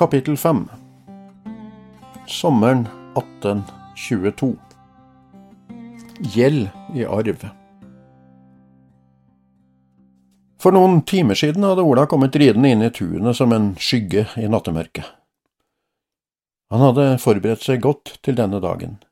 Kapittel 0.00 0.36
5 0.36 0.68
Sommeren 2.26 2.88
1822 3.16 4.56
Gjeld 6.18 6.68
i 6.96 7.04
arv 7.04 7.44
For 10.56 10.72
noen 10.72 11.02
timer 11.04 11.36
siden 11.36 11.68
hadde 11.68 11.84
Ola 11.84 12.06
kommet 12.08 12.40
ridende 12.40 12.72
inn 12.72 12.86
i 12.86 12.88
tunet 12.96 13.36
som 13.36 13.52
en 13.52 13.74
skygge 13.76 14.24
i 14.40 14.48
nattemørket. 14.48 15.04
Han 16.72 16.88
hadde 16.88 17.08
forberedt 17.20 17.68
seg 17.68 17.84
godt 17.84 18.16
til 18.24 18.40
denne 18.40 18.64
dagen. 18.64 19.02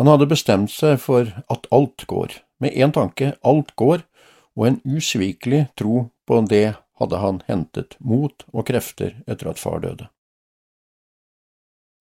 Han 0.00 0.08
hadde 0.08 0.32
bestemt 0.32 0.72
seg 0.72 0.96
for 1.04 1.28
at 1.52 1.68
alt 1.68 2.08
går, 2.08 2.40
med 2.56 2.72
én 2.72 2.96
tanke, 2.96 3.34
alt 3.44 3.76
går, 3.76 4.08
og 4.56 4.70
en 4.70 4.80
usvikelig 4.96 5.66
tro 5.76 6.06
på 6.24 6.40
det 6.48 6.70
hadde 7.00 7.20
han 7.20 7.42
hentet 7.48 7.96
mot 7.98 8.44
og 8.52 8.66
krefter 8.68 9.16
etter 9.26 9.50
at 9.50 9.60
far 9.60 9.80
døde. 9.82 10.08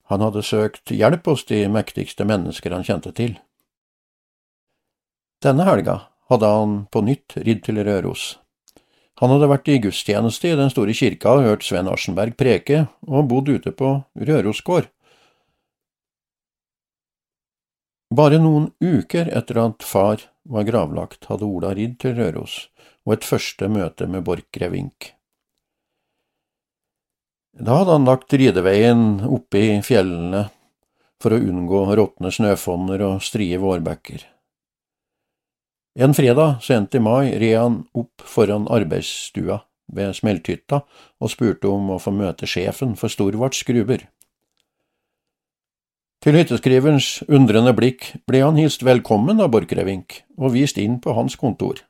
Han 0.09 0.23
hadde 0.25 0.44
søkt 0.44 0.91
hjelp 0.91 1.28
hos 1.30 1.45
de 1.50 1.64
mektigste 1.69 2.25
mennesker 2.25 2.73
han 2.73 2.86
kjente 2.86 3.14
til. 3.16 3.38
Denne 5.45 5.67
helga 5.67 6.02
hadde 6.30 6.50
han 6.50 6.78
på 6.91 7.03
nytt 7.06 7.38
ridd 7.38 7.61
til 7.66 7.80
Røros. 7.86 8.38
Han 9.22 9.33
hadde 9.33 9.50
vært 9.52 9.69
i 9.69 9.78
gudstjeneste 9.83 10.50
i 10.50 10.58
den 10.58 10.72
store 10.72 10.95
kirka 10.95 11.36
og 11.36 11.45
hørt 11.45 11.66
Sven 11.67 11.89
Arsenberg 11.91 12.38
preke, 12.39 12.88
og 13.08 13.28
bodd 13.30 13.52
ute 13.52 13.72
på 13.75 14.00
Røros 14.16 14.63
gård. 14.66 14.89
Bare 18.09 18.39
noen 18.41 18.72
uker 18.81 19.30
etter 19.38 19.59
at 19.61 19.86
far 19.86 20.23
var 20.50 20.66
gravlagt, 20.66 21.28
hadde 21.30 21.45
Ola 21.45 21.75
ridd 21.78 22.00
til 22.02 22.17
Røros 22.17 22.63
og 23.10 23.16
et 23.16 23.26
første 23.26 23.66
møte 23.74 24.06
med 24.06 24.22
Borchgrevink. 24.22 25.16
Da 27.58 27.80
hadde 27.80 27.96
han 27.96 28.06
lagt 28.06 28.36
rideveien 28.38 29.24
oppe 29.26 29.64
i 29.66 29.72
fjellene 29.84 30.44
for 31.20 31.34
å 31.34 31.40
unngå 31.42 31.82
råtne 31.98 32.30
snøfonner 32.32 33.02
og 33.08 33.26
strie 33.26 33.58
vårbekker. 33.60 34.22
En 35.98 36.14
fredag 36.14 36.62
sent 36.62 36.94
i 36.94 37.02
mai 37.02 37.34
red 37.42 37.58
han 37.58 37.82
opp 37.98 38.22
foran 38.22 38.70
arbeidsstua 38.70 39.58
ved 39.90 40.14
smelthytta 40.16 40.84
og 40.86 41.34
spurte 41.34 41.74
om 41.74 41.90
å 41.96 42.00
få 42.00 42.14
møte 42.14 42.48
sjefen 42.48 42.94
for 42.96 43.10
Storvarts 43.10 43.66
gruver. 43.66 44.06
Til 46.22 46.38
hytteskriverens 46.38 47.24
undrende 47.26 47.74
blikk 47.74 48.12
ble 48.30 48.46
han 48.46 48.62
hilst 48.62 48.86
velkommen 48.86 49.42
av 49.42 49.50
Borchgrevink 49.56 50.22
og 50.38 50.54
vist 50.54 50.78
inn 50.78 51.02
på 51.02 51.18
hans 51.18 51.40
kontor. 51.40 51.89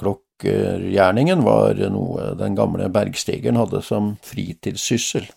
Klokkergjerningen 0.00 1.44
var 1.46 1.78
noe 1.92 2.32
den 2.38 2.56
gamle 2.58 2.88
bergstigeren 2.92 3.58
hadde 3.60 3.80
som 3.84 4.14
fritidssyssel, 4.26 5.28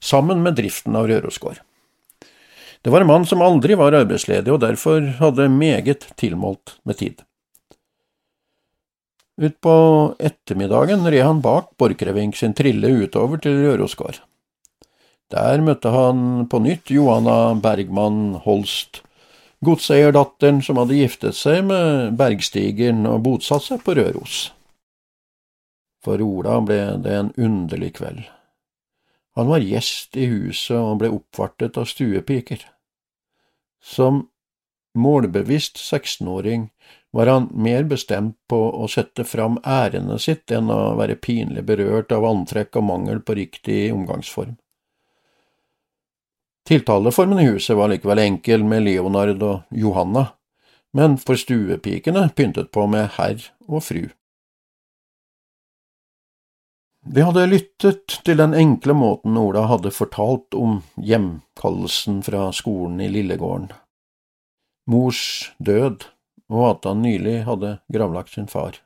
sammen 0.00 0.42
med 0.44 0.58
driften 0.60 0.96
av 0.98 1.08
Rørosgård. 1.08 1.62
Det 2.84 2.92
var 2.92 3.00
en 3.00 3.08
mann 3.08 3.24
som 3.24 3.40
aldri 3.40 3.78
var 3.80 3.96
arbeidsledig, 3.96 4.52
og 4.52 4.60
derfor 4.60 5.00
hadde 5.16 5.48
meget 5.48 6.04
tilmålt 6.20 6.76
med 6.84 7.00
tid. 7.00 7.22
Utpå 9.40 9.72
ettermiddagen 10.20 11.08
red 11.08 11.24
han 11.24 11.40
bak 11.42 11.72
Borchgrevink 11.80 12.36
sin 12.38 12.52
trille 12.54 12.92
utover 13.02 13.40
til 13.42 13.56
Rørosgård. 13.64 14.20
Der 15.32 15.64
møtte 15.64 15.90
han 15.90 16.44
på 16.52 16.60
nytt 16.62 16.92
Johanna 16.92 17.56
Bergman 17.58 18.36
Holst, 18.44 19.00
godseierdatteren 19.66 20.60
som 20.62 20.78
hadde 20.80 20.98
giftet 20.98 21.36
seg 21.38 21.64
med 21.68 22.14
bergstigeren 22.18 23.06
og 23.10 23.22
bosatt 23.26 23.66
seg 23.66 23.82
på 23.84 23.96
Røros. 23.98 24.38
For 26.04 26.20
Ola 26.20 26.58
ble 26.60 26.80
det 27.04 27.16
en 27.16 27.32
underlig 27.40 27.94
kveld. 27.98 28.24
Han 29.34 29.48
var 29.50 29.64
gjest 29.64 30.16
i 30.20 30.28
huset 30.30 30.76
og 30.76 31.00
ble 31.00 31.10
oppvartet 31.10 31.78
av 31.80 31.88
stuepiker. 31.90 32.60
Som 33.82 34.28
målbevisst 34.94 35.80
16-åring 35.80 36.68
var 37.14 37.30
han 37.30 37.48
mer 37.52 37.84
bestemt 37.90 38.36
på 38.50 38.58
å 38.78 38.86
sette 38.90 39.24
fram 39.26 39.58
ærendet 39.64 40.22
sitt 40.22 40.54
enn 40.54 40.70
å 40.70 40.94
være 40.98 41.18
pinlig 41.18 41.64
berørt 41.66 42.14
av 42.14 42.26
antrekk 42.28 42.78
og 42.78 42.86
mangel 42.90 43.20
på 43.22 43.36
riktig 43.38 43.80
omgangsform. 43.94 44.54
Tiltaleformen 46.64 47.38
i 47.38 47.46
huset 47.50 47.76
var 47.76 47.90
likevel 47.92 48.22
enkel 48.22 48.64
med 48.64 48.86
Leonard 48.86 49.42
og 49.44 49.62
Johanna, 49.68 50.30
men 50.96 51.18
for 51.20 51.36
stuepikene 51.36 52.30
pyntet 52.36 52.70
på 52.72 52.86
med 52.88 53.10
herr 53.18 53.42
og 53.68 53.82
fru. 53.84 54.06
De 57.04 57.20
hadde 57.20 57.44
lyttet 57.50 58.16
til 58.24 58.38
den 58.40 58.54
enkle 58.56 58.96
måten 58.96 59.36
Ola 59.36 59.66
hadde 59.68 59.92
fortalt 59.92 60.56
om 60.56 60.78
hjemkallelsen 60.96 62.22
fra 62.24 62.46
skolen 62.56 63.02
i 63.04 63.10
Lillegården, 63.12 63.68
mors 64.88 65.52
død 65.60 66.08
og 66.48 66.64
at 66.70 66.88
han 66.88 67.04
nylig 67.04 67.42
hadde 67.44 67.76
gravlagt 67.92 68.32
sin 68.32 68.48
far. 68.48 68.80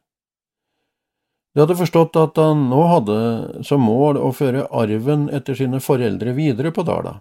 De 1.54 1.62
hadde 1.62 1.78
forstått 1.78 2.18
at 2.18 2.42
han 2.42 2.66
nå 2.72 2.82
hadde 2.90 3.20
som 3.66 3.86
mål 3.86 4.18
å 4.18 4.34
føre 4.34 4.66
arven 4.74 5.28
etter 5.34 5.54
sine 5.58 5.78
foreldre 5.82 6.34
videre 6.34 6.74
på 6.74 6.82
Dala. 6.86 7.20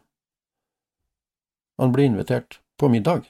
Han 1.77 1.93
ble 1.93 2.07
invitert 2.09 2.59
på 2.77 2.89
middag. 2.89 3.25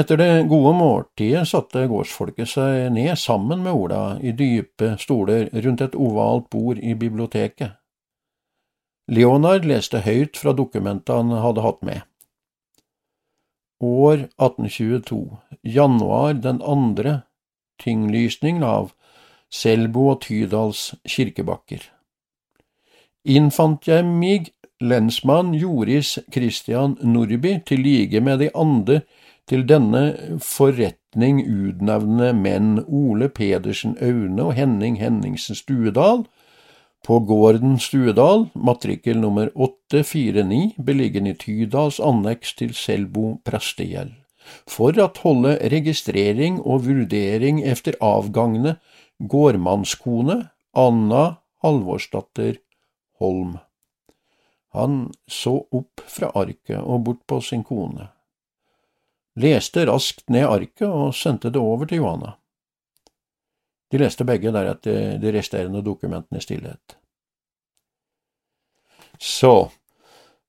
Etter 0.00 0.16
det 0.16 0.48
gode 0.48 0.72
måltidet 0.72 1.44
satte 1.50 1.84
gårdsfolket 1.90 2.48
seg 2.48 2.86
ned 2.94 3.12
sammen 3.20 3.60
med 3.60 3.76
Ola 3.76 4.04
i 4.24 4.32
dype 4.32 4.94
stoler 5.00 5.50
rundt 5.52 5.84
et 5.84 5.98
ovalt 6.00 6.48
bord 6.52 6.80
i 6.80 6.94
biblioteket. 6.96 7.76
Leonard 9.12 9.66
leste 9.68 10.00
høyt 10.00 10.38
fra 10.40 10.54
dokumentet 10.56 11.12
han 11.12 11.34
hadde 11.44 11.64
hatt 11.66 11.82
med. 11.84 12.00
År 13.82 14.28
1822, 14.38 15.20
januar 15.66 16.38
den 16.40 16.62
andre, 16.62 17.24
tinglysning 17.82 18.62
av 18.64 18.94
Selbo 19.52 20.06
og 20.14 20.22
Tydals 20.24 20.94
kirkebakker. 21.04 21.82
Innfant 23.28 23.90
jeg 23.90 24.06
mig 24.06 24.54
lensmann 24.82 25.54
Joris 25.54 26.18
Christian 26.32 26.96
Nordby 27.02 27.60
til 27.66 27.84
like 27.86 28.20
med 28.20 28.42
de 28.42 28.50
andre 28.54 29.00
til 29.48 29.64
denne 29.68 30.02
forretning 30.42 31.42
utnevne 31.46 32.32
menn 32.34 32.76
Ole 32.86 33.28
Pedersen 33.28 33.96
Aune 34.02 34.50
og 34.50 34.54
Henning 34.58 34.98
Henningsen 35.00 35.58
Stuedal 35.58 36.26
på 37.02 37.18
gården 37.26 37.80
Stuedal, 37.82 38.46
matrikkel 38.54 39.18
nummer 39.18 39.48
849, 39.56 40.76
beliggende 40.86 41.32
i 41.34 41.38
Tydals 41.38 41.98
anneks 41.98 42.54
til 42.60 42.76
Selbo 42.78 43.40
prestegjeld, 43.42 44.12
for 44.70 44.94
at 45.02 45.18
holde 45.24 45.56
registrering 45.72 46.60
og 46.60 46.86
vurdering 46.86 47.58
efter 47.66 47.98
avgangne 47.98 48.76
gårdmannskone 49.18 50.38
Anna 50.78 51.24
Halvorsdatter 51.64 52.62
Holm. 53.18 53.58
Han 54.72 55.12
så 55.28 55.58
opp 55.70 56.00
fra 56.08 56.30
arket 56.34 56.80
og 56.80 57.04
bort 57.04 57.26
på 57.28 57.40
sin 57.44 57.64
kone, 57.64 58.08
leste 59.36 59.84
raskt 59.88 60.30
ned 60.32 60.48
arket 60.48 60.88
og 60.88 61.12
sendte 61.16 61.52
det 61.52 61.60
over 61.60 61.88
til 61.88 62.00
Johanna. 62.00 62.36
De 63.92 64.00
leste 64.00 64.24
begge 64.24 64.48
deretter 64.54 65.18
de 65.20 65.32
resterende 65.36 65.82
dokumentene 65.84 66.40
i 66.40 66.44
stillhet. 66.44 66.96
Så, 69.20 69.68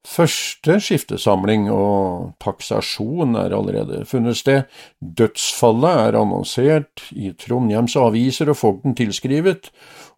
første 0.07 0.79
skiftesamling 0.81 1.67
og 1.71 2.31
taksasjon 2.43 3.35
er 3.37 3.53
allerede 3.53 4.05
funnet 4.07 4.39
sted, 4.39 4.63
dødsfallet 4.99 5.99
er 6.07 6.19
annonsert 6.21 7.03
i 7.11 7.33
Trondheims 7.35 7.97
aviser 7.99 8.53
og 8.55 8.61
fogden 8.61 8.95
tilskrivet 8.95 9.73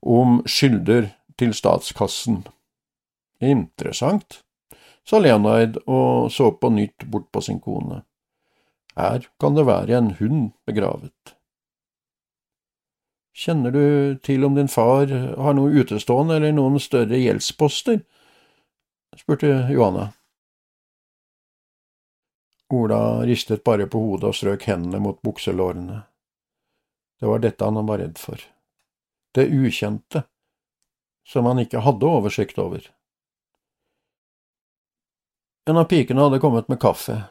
om 0.05 0.43
skylder 0.45 1.09
til 1.41 1.57
statskassen. 1.57 2.43
Interessant, 3.43 4.41
sa 5.03 5.19
Leonard 5.19 5.77
og 5.85 6.31
så 6.31 6.51
på 6.51 6.69
nytt 6.71 7.03
bort 7.11 7.31
på 7.31 7.41
sin 7.41 7.59
kone. 7.59 8.03
Her 8.95 9.27
kan 9.39 9.55
det 9.57 9.67
være 9.67 9.97
en 9.97 10.13
hund 10.19 10.51
begravet. 10.67 11.35
Kjenner 13.35 13.71
du 13.75 14.15
til 14.23 14.45
om 14.47 14.55
din 14.55 14.71
far 14.71 15.11
har 15.11 15.55
noe 15.57 15.73
utestående 15.75 16.37
eller 16.39 16.55
noen 16.55 16.79
større 16.79 17.19
gjeldsposter? 17.19 17.99
spurte 19.15 19.51
Johanna. 19.71 20.13
Ola 22.71 23.25
ristet 23.27 23.63
bare 23.63 23.87
på 23.87 23.99
hodet 23.99 24.31
og 24.31 24.35
strøk 24.35 24.65
hendene 24.67 24.99
mot 25.03 25.19
bukselårene. 25.23 26.01
Det 27.19 27.27
var 27.29 27.43
dette 27.43 27.67
han 27.67 27.87
var 27.87 28.01
redd 28.01 28.17
for. 28.19 28.39
Det 29.35 29.45
ukjente, 29.51 30.23
som 31.27 31.45
han 31.45 31.59
ikke 31.61 31.83
hadde 31.83 32.07
oversikt 32.07 32.59
over. 32.59 32.87
En 35.65 35.77
av 35.77 35.87
pikene 35.89 36.21
hadde 36.21 36.39
kommet 36.39 36.67
med 36.67 36.79
kaffe. 36.79 37.21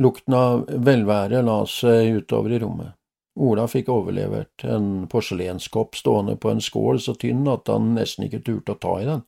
Lukten 0.00 0.34
av 0.36 0.66
velvære 0.68 1.40
la 1.42 1.62
seg 1.66 2.20
utover 2.20 2.52
i 2.52 2.58
rommet. 2.60 2.92
Ola 3.40 3.64
fikk 3.70 3.88
overlevert 3.88 4.64
en 4.68 5.06
porselenskopp 5.08 5.96
stående 5.96 6.34
på 6.36 6.50
en 6.50 6.60
skål 6.60 7.00
så 7.00 7.14
tynn 7.16 7.46
at 7.48 7.70
han 7.72 7.94
nesten 7.96 8.26
ikke 8.26 8.42
turte 8.44 8.74
å 8.74 8.80
ta 8.82 8.96
i 9.00 9.06
den. 9.08 9.22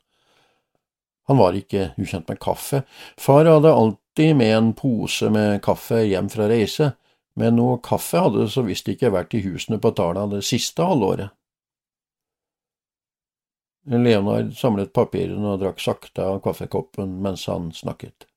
Han 1.30 1.38
var 1.38 1.56
ikke 1.56 1.92
ukjent 1.96 2.28
med 2.28 2.40
kaffe. 2.42 2.82
Far 3.16 3.48
hadde 3.48 3.72
alltid 3.72 4.36
med 4.36 4.56
en 4.56 4.72
pose 4.76 5.30
med 5.32 5.62
kaffe 5.64 6.02
hjem 6.04 6.28
fra 6.32 6.48
reise, 6.50 6.90
men 7.38 7.56
noe 7.56 7.78
kaffe 7.80 8.20
hadde 8.20 8.50
så 8.52 8.66
visst 8.66 8.90
ikke 8.92 9.14
vært 9.14 9.32
i 9.38 9.40
husene 9.46 9.78
på 9.80 9.94
Tala 9.96 10.26
det 10.28 10.42
siste 10.44 10.84
halvåret. 10.84 11.32
Leonard 13.88 14.52
samlet 14.58 14.92
papirene 14.94 15.54
og 15.54 15.62
drakk 15.62 15.80
sakte 15.82 16.26
av 16.26 16.42
kaffekoppen 16.44 17.16
mens 17.24 17.48
han 17.50 17.72
snakket. 17.74 18.28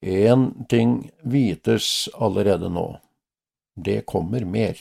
Én 0.00 0.66
ting 0.68 1.10
vites 1.22 2.08
allerede 2.14 2.70
nå. 2.70 2.98
Det 3.74 4.06
kommer 4.06 4.44
mer. 4.44 4.78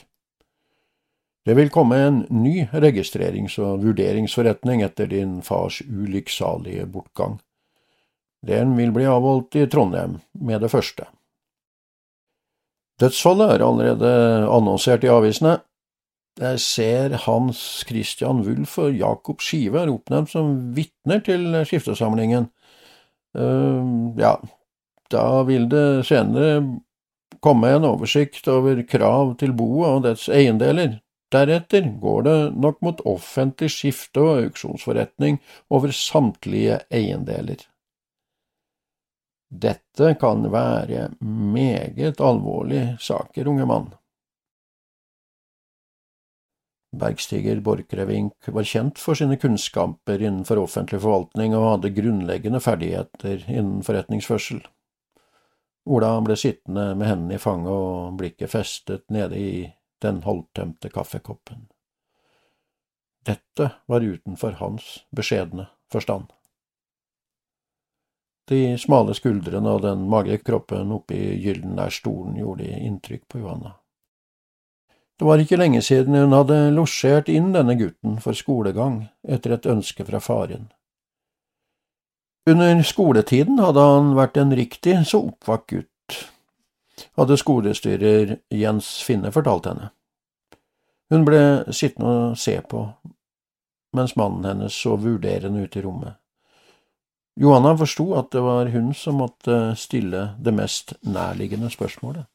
Det 1.46 1.56
vil 1.56 1.70
komme 1.70 1.96
en 1.96 2.26
ny 2.30 2.68
registrerings- 2.74 3.58
og 3.60 3.84
vurderingsforretning 3.86 4.82
etter 4.84 5.08
din 5.08 5.40
fars 5.42 5.82
ulykksalige 5.82 6.86
bortgang. 6.92 7.40
Den 8.46 8.76
vil 8.78 8.92
bli 8.92 9.08
avholdt 9.08 9.56
i 9.56 9.66
Trondheim 9.72 10.20
med 10.34 10.62
det 10.62 10.72
første. 10.72 11.08
Dødsfallet 13.00 13.54
er 13.54 13.64
allerede 13.66 14.12
annonsert 14.50 15.06
i 15.06 15.12
avisene. 15.14 15.60
Jeg 16.38 16.60
ser 16.62 17.16
Hans 17.26 17.62
Christian 17.88 18.44
Wulf 18.46 18.78
og 18.82 18.94
Jakob 18.94 19.42
Skive 19.42 19.82
er 19.82 19.94
oppnevnt 19.94 20.30
som 20.34 20.52
vitner 20.76 21.22
til 21.26 21.56
skiftesamlingen. 21.66 22.50
Uh, 23.38 24.14
ja, 24.18 24.36
da 25.14 25.44
vil 25.48 25.68
det 25.72 26.06
senere 26.08 26.62
komme 27.44 27.70
en 27.76 27.86
oversikt 27.88 28.48
over 28.52 28.82
krav 28.90 29.36
til 29.42 29.54
boet 29.58 29.90
og 29.90 30.04
dets 30.08 30.28
eiendeler. 30.30 31.00
Deretter 31.34 31.90
går 32.02 32.22
det 32.24 32.38
nok 32.56 32.80
mot 32.86 33.02
offentlig 33.10 33.70
skifte 33.74 34.24
og 34.24 34.46
auksjonsforretning 34.46 35.42
over 35.70 35.92
samtlige 35.92 36.80
eiendeler. 36.88 37.66
Dette 39.48 40.14
kan 40.20 40.48
være 40.52 41.10
meget 41.24 42.20
alvorlige 42.20 42.98
saker, 43.00 43.48
unge 43.48 43.66
mann. 43.68 43.88
Bergstiger 46.98 47.60
Borchgrevink 47.62 48.48
var 48.48 48.68
kjent 48.68 49.00
for 49.00 49.20
sine 49.20 49.38
kunnskaper 49.40 50.24
innenfor 50.24 50.64
offentlig 50.64 51.02
forvaltning 51.04 51.56
og 51.56 51.68
hadde 51.74 51.94
grunnleggende 51.96 52.62
ferdigheter 52.64 53.44
innen 53.52 53.84
forretningsførsel. 53.86 54.64
Ola 55.88 56.12
ble 56.22 56.36
sittende 56.36 56.92
med 57.00 57.08
hendene 57.08 57.38
i 57.38 57.42
fanget 57.42 57.72
og 57.72 58.18
blikket 58.20 58.52
festet 58.52 59.06
nede 59.14 59.40
i 59.40 59.52
den 60.04 60.20
halvtømte 60.26 60.92
kaffekoppen. 60.92 61.68
Dette 63.28 63.70
var 63.88 64.04
utenfor 64.04 64.60
hans 64.60 64.90
beskjedne 65.16 65.70
forstand. 65.92 66.28
De 68.48 68.78
smale 68.80 69.16
skuldrene 69.16 69.74
og 69.76 69.82
den 69.84 70.06
magre 70.12 70.38
kroppen 70.40 70.92
oppi 70.96 71.20
Gyldenlærstolen 71.44 72.38
gjorde 72.40 72.68
inntrykk 72.68 73.26
på 73.28 73.42
Johanna. 73.42 73.74
Det 75.20 75.26
var 75.26 75.42
ikke 75.42 75.58
lenge 75.58 75.82
siden 75.82 76.16
hun 76.16 76.36
hadde 76.36 76.60
losjert 76.76 77.32
inn 77.34 77.50
denne 77.56 77.76
gutten 77.80 78.20
for 78.24 78.38
skolegang 78.38 79.08
etter 79.28 79.56
et 79.56 79.68
ønske 79.68 80.06
fra 80.08 80.22
faren. 80.24 80.70
Under 82.48 82.80
skoletiden 82.84 83.60
hadde 83.60 83.84
han 83.84 84.14
vært 84.16 84.38
en 84.40 84.54
riktig 84.56 84.94
så 85.10 85.20
oppvakt 85.28 85.74
gutt, 85.74 86.20
hadde 87.20 87.36
skolestyrer 87.36 88.38
Jens 88.56 88.88
Finne 89.04 89.34
fortalt 89.36 89.68
henne. 89.68 89.90
Hun 91.12 91.26
ble 91.28 91.42
sittende 91.76 92.14
og 92.32 92.38
se 92.40 92.56
på, 92.64 92.86
mens 93.96 94.16
mannen 94.20 94.48
hennes 94.48 94.76
så 94.76 94.96
vurderende 95.00 95.66
ut 95.66 95.76
i 95.76 95.84
rommet. 95.84 96.16
Johanna 97.38 97.76
forsto 97.78 98.06
at 98.18 98.32
det 98.32 98.42
var 98.42 98.72
hun 98.74 98.94
som 98.98 99.20
måtte 99.22 99.76
stille 99.78 100.24
det 100.40 100.54
mest 100.56 100.96
nærliggende 101.04 101.70
spørsmålet. 101.70 102.26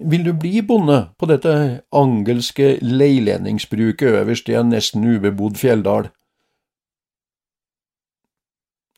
Vil 0.00 0.24
du 0.24 0.32
bli 0.32 0.62
bonde 0.64 1.10
på 1.20 1.28
dette 1.28 1.52
angelske 1.92 2.78
leilendingsbruket 2.80 4.22
øverst 4.22 4.48
i 4.48 4.56
en 4.56 4.72
nesten 4.72 5.04
ubebodd 5.04 5.60
fjelldal? 5.60 6.08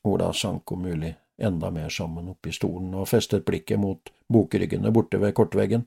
Ola 0.04 0.32
sank 0.32 0.72
om 0.72 0.82
mulig 0.82 1.14
enda 1.42 1.70
mer 1.70 1.88
sammen 1.88 2.28
oppi 2.32 2.52
stolen 2.52 2.94
og 2.94 3.08
festet 3.10 3.44
blikket 3.46 3.80
mot 3.80 4.12
bokryggene 4.32 4.90
borte 4.94 5.20
ved 5.22 5.34
kortveggen. 5.34 5.86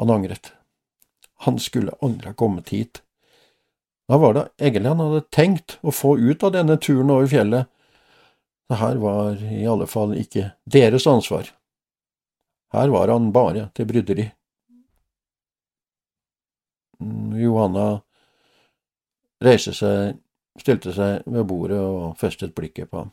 Han 0.00 0.10
angret. 0.10 0.52
Han 1.44 1.58
skulle 1.58 1.94
aldri 2.00 2.30
ha 2.30 2.34
kommet 2.38 2.72
hit. 2.72 3.02
Hva 4.08 4.18
var 4.18 4.34
det 4.36 4.44
egentlig 4.60 4.92
han 4.92 5.02
hadde 5.04 5.24
tenkt 5.32 5.78
å 5.82 5.92
få 5.94 6.16
ut 6.18 6.42
av 6.44 6.54
denne 6.56 6.76
turen 6.80 7.10
over 7.12 7.28
fjellet? 7.30 7.68
Det 8.68 8.78
her 8.80 8.96
var 9.02 9.40
i 9.44 9.66
alle 9.68 9.86
fall 9.90 10.14
ikke 10.16 10.52
deres 10.64 11.06
ansvar. 11.06 11.50
Her 12.72 12.88
var 12.88 13.12
han 13.12 13.32
bare 13.32 13.68
til 13.76 13.88
bryderi. 13.88 14.30
Johanna 17.42 17.86
reiste 19.42 19.74
seg 19.76 20.16
stilte 20.60 20.92
seg 20.94 21.26
ved 21.26 21.46
bordet 21.48 21.80
og 21.80 22.16
festet 22.20 22.54
blikket 22.56 22.90
på 22.90 23.04
ham. 23.04 23.12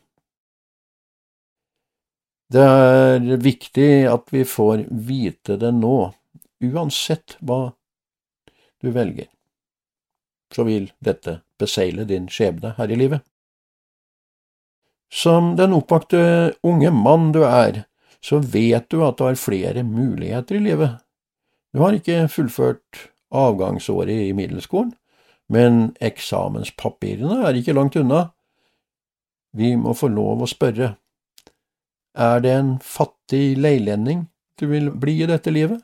Det 2.50 2.63
er 2.65 3.41
viktig 3.44 3.89
at 4.09 4.31
vi 4.33 4.41
får 4.47 4.88
vite 4.89 5.59
det 5.62 5.69
nå, 5.77 5.97
uansett 6.65 7.38
hva 7.46 7.69
du 8.81 8.89
velger. 8.96 9.29
Så 10.50 10.65
vil 10.65 10.89
dette 11.05 11.43
besegle 11.62 12.08
din 12.10 12.25
skjebne 12.31 12.74
her 12.79 12.89
i 12.89 12.98
livet. 12.98 13.22
Som 15.13 15.55
den 15.58 15.75
oppvakte 15.77 16.55
unge 16.65 16.89
mann 16.93 17.29
du 17.34 17.43
er, 17.46 17.84
så 18.22 18.41
vet 18.41 18.89
du 18.89 19.03
at 19.05 19.17
du 19.17 19.27
har 19.27 19.38
flere 19.39 19.84
muligheter 19.86 20.58
i 20.58 20.63
livet. 20.65 20.98
Du 21.74 21.84
har 21.84 21.93
ikke 21.93 22.27
fullført 22.34 23.10
avgangsåret 23.29 24.29
i 24.29 24.34
middelskolen, 24.34 24.96
men 25.50 25.91
eksamenspapirene 26.00 27.41
er 27.48 27.58
ikke 27.58 27.75
langt 27.77 27.98
unna. 28.00 28.29
Vi 29.58 29.74
må 29.82 29.96
få 29.98 30.12
lov 30.13 30.44
å 30.46 30.50
spørre, 30.50 30.94
er 32.20 32.41
det 32.44 32.51
en 32.53 32.74
fattig 32.84 33.58
leilending 33.58 34.27
du 34.60 34.68
vil 34.70 34.89
bli 34.91 35.22
i 35.24 35.29
dette 35.29 35.53
livet, 35.53 35.82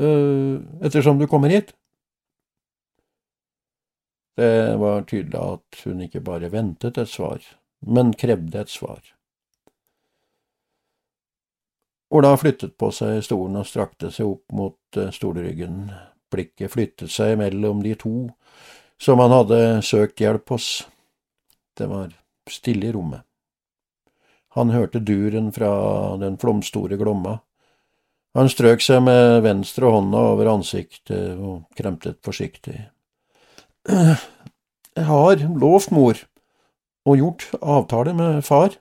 uh, 0.00 0.60
ettersom 0.84 1.18
du 1.18 1.26
kommer 1.30 1.50
hit? 1.50 1.72
Det 4.34 4.76
var 4.82 5.04
tydelig 5.06 5.38
at 5.38 5.84
hun 5.86 6.00
ikke 6.04 6.22
bare 6.26 6.50
ventet 6.50 6.98
et 6.98 7.10
svar, 7.10 7.42
men 7.86 8.12
krevde 8.18 8.64
et 8.64 8.70
svar. 8.70 8.98
Ola 12.14 12.34
flyttet 12.38 12.74
på 12.78 12.90
seg 12.94 13.22
stolen 13.26 13.58
og 13.58 13.66
strakte 13.66 14.10
seg 14.14 14.28
opp 14.28 14.52
mot 14.54 14.98
eh, 14.98 15.10
stolryggen. 15.14 15.88
Blikket 16.30 16.70
flyttet 16.70 17.10
seg 17.10 17.38
mellom 17.40 17.80
de 17.82 17.94
to 17.98 18.14
som 19.00 19.20
han 19.22 19.32
hadde 19.34 19.60
søkt 19.84 20.22
hjelp 20.22 20.54
hos. 20.54 20.68
Det 21.78 21.88
var 21.90 22.12
stille 22.50 22.88
i 22.88 22.92
rommet. 22.94 23.24
Han 24.54 24.70
hørte 24.70 25.02
duren 25.02 25.50
fra 25.52 25.70
den 26.20 26.36
flomstore 26.38 26.96
Glomma. 26.96 27.40
Han 28.38 28.50
strøk 28.50 28.82
seg 28.82 29.02
med 29.06 29.42
venstre 29.46 29.90
hånda 29.90 30.20
over 30.34 30.50
ansiktet 30.52 31.34
og 31.38 31.64
kremtet 31.78 32.20
forsiktig. 32.22 32.76
Jeg 33.86 35.06
har 35.10 35.42
lovt 35.58 35.90
mor 35.94 36.18
og 37.04 37.18
gjort 37.20 37.48
avtale 37.60 38.14
med 38.16 38.40
far. 38.46 38.78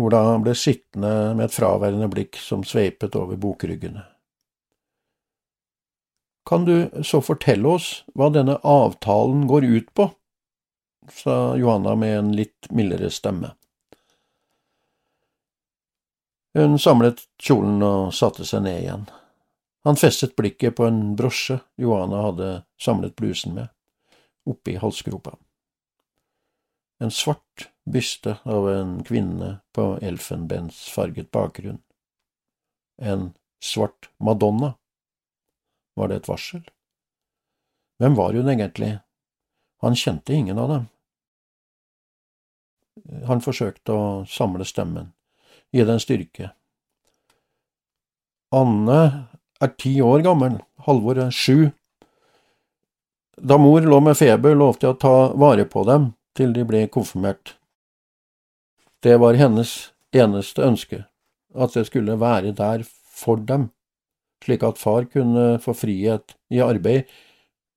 Ola 0.00 0.22
ble 0.40 0.54
sittende 0.56 1.34
med 1.36 1.48
et 1.48 1.54
fraværende 1.54 2.08
blikk 2.12 2.40
som 2.40 2.64
sveipet 2.64 3.16
over 3.20 3.36
bokryggene. 3.40 4.06
Kan 6.50 6.64
du 6.64 7.04
så 7.06 7.20
fortelle 7.22 7.68
oss 7.68 8.00
hva 8.18 8.26
denne 8.34 8.56
avtalen 8.66 9.44
går 9.46 9.64
ut 9.64 9.92
på? 9.94 10.08
sa 11.14 11.56
Johanna 11.56 11.94
med 11.94 12.18
en 12.18 12.32
litt 12.34 12.66
mildere 12.74 13.10
stemme. 13.10 13.52
Hun 16.58 16.74
samlet 16.82 17.22
kjolen 17.38 17.78
og 17.86 18.10
satte 18.18 18.42
seg 18.48 18.64
ned 18.66 18.80
igjen. 18.80 19.04
Han 19.86 20.00
festet 20.02 20.34
blikket 20.34 20.74
på 20.80 20.88
en 20.90 21.14
brosje 21.14 21.60
Johanna 21.78 22.24
hadde 22.26 22.50
samlet 22.82 23.14
blusen 23.14 23.54
med, 23.54 23.70
oppi 24.42 24.74
halsgropa. 24.82 25.36
En 26.98 27.14
svart 27.14 27.70
byste 27.86 28.40
av 28.42 28.66
en 28.74 28.98
kvinne 29.06 29.60
på 29.70 29.86
elfenbensfarget 30.02 31.30
bakgrunn. 31.30 31.78
En 32.98 33.30
svart 33.62 34.10
madonna. 34.18 34.74
Var 36.00 36.08
det 36.08 36.22
et 36.22 36.28
varsel? 36.30 36.62
Hvem 38.00 38.14
var 38.16 38.32
hun 38.32 38.48
egentlig? 38.48 38.94
Han 39.84 39.96
kjente 39.96 40.32
ingen 40.32 40.58
av 40.58 40.68
dem. 40.72 40.86
Han 43.28 43.42
forsøkte 43.44 43.92
å 43.92 44.04
samle 44.28 44.64
stemmen, 44.64 45.10
gi 45.72 45.84
den 45.84 46.00
styrke. 46.00 46.54
Anne 48.56 49.00
er 49.60 49.72
ti 49.76 49.92
år 50.00 50.24
gammel, 50.24 50.56
Halvor 50.86 51.20
er 51.20 51.34
sju. 51.36 51.68
Da 53.36 53.58
mor 53.60 53.84
lå 53.84 53.98
med 54.04 54.16
feber, 54.16 54.56
lovte 54.56 54.88
jeg 54.88 54.96
å 54.96 55.00
ta 55.04 55.16
vare 55.36 55.66
på 55.68 55.84
dem 55.88 56.14
til 56.36 56.54
de 56.56 56.64
ble 56.64 56.86
konfirmert. 56.92 57.58
Det 59.04 59.18
var 59.20 59.36
hennes 59.36 59.92
eneste 60.16 60.64
ønske, 60.64 61.02
at 61.52 61.76
jeg 61.76 61.88
skulle 61.92 62.16
være 62.20 62.52
der 62.56 62.86
for 62.88 63.36
dem, 63.36 63.68
slik 64.44 64.64
at 64.66 64.80
far 64.80 65.06
kunne 65.12 65.58
få 65.62 65.74
frihet 65.76 66.36
i 66.50 66.62
arbeid 66.64 67.04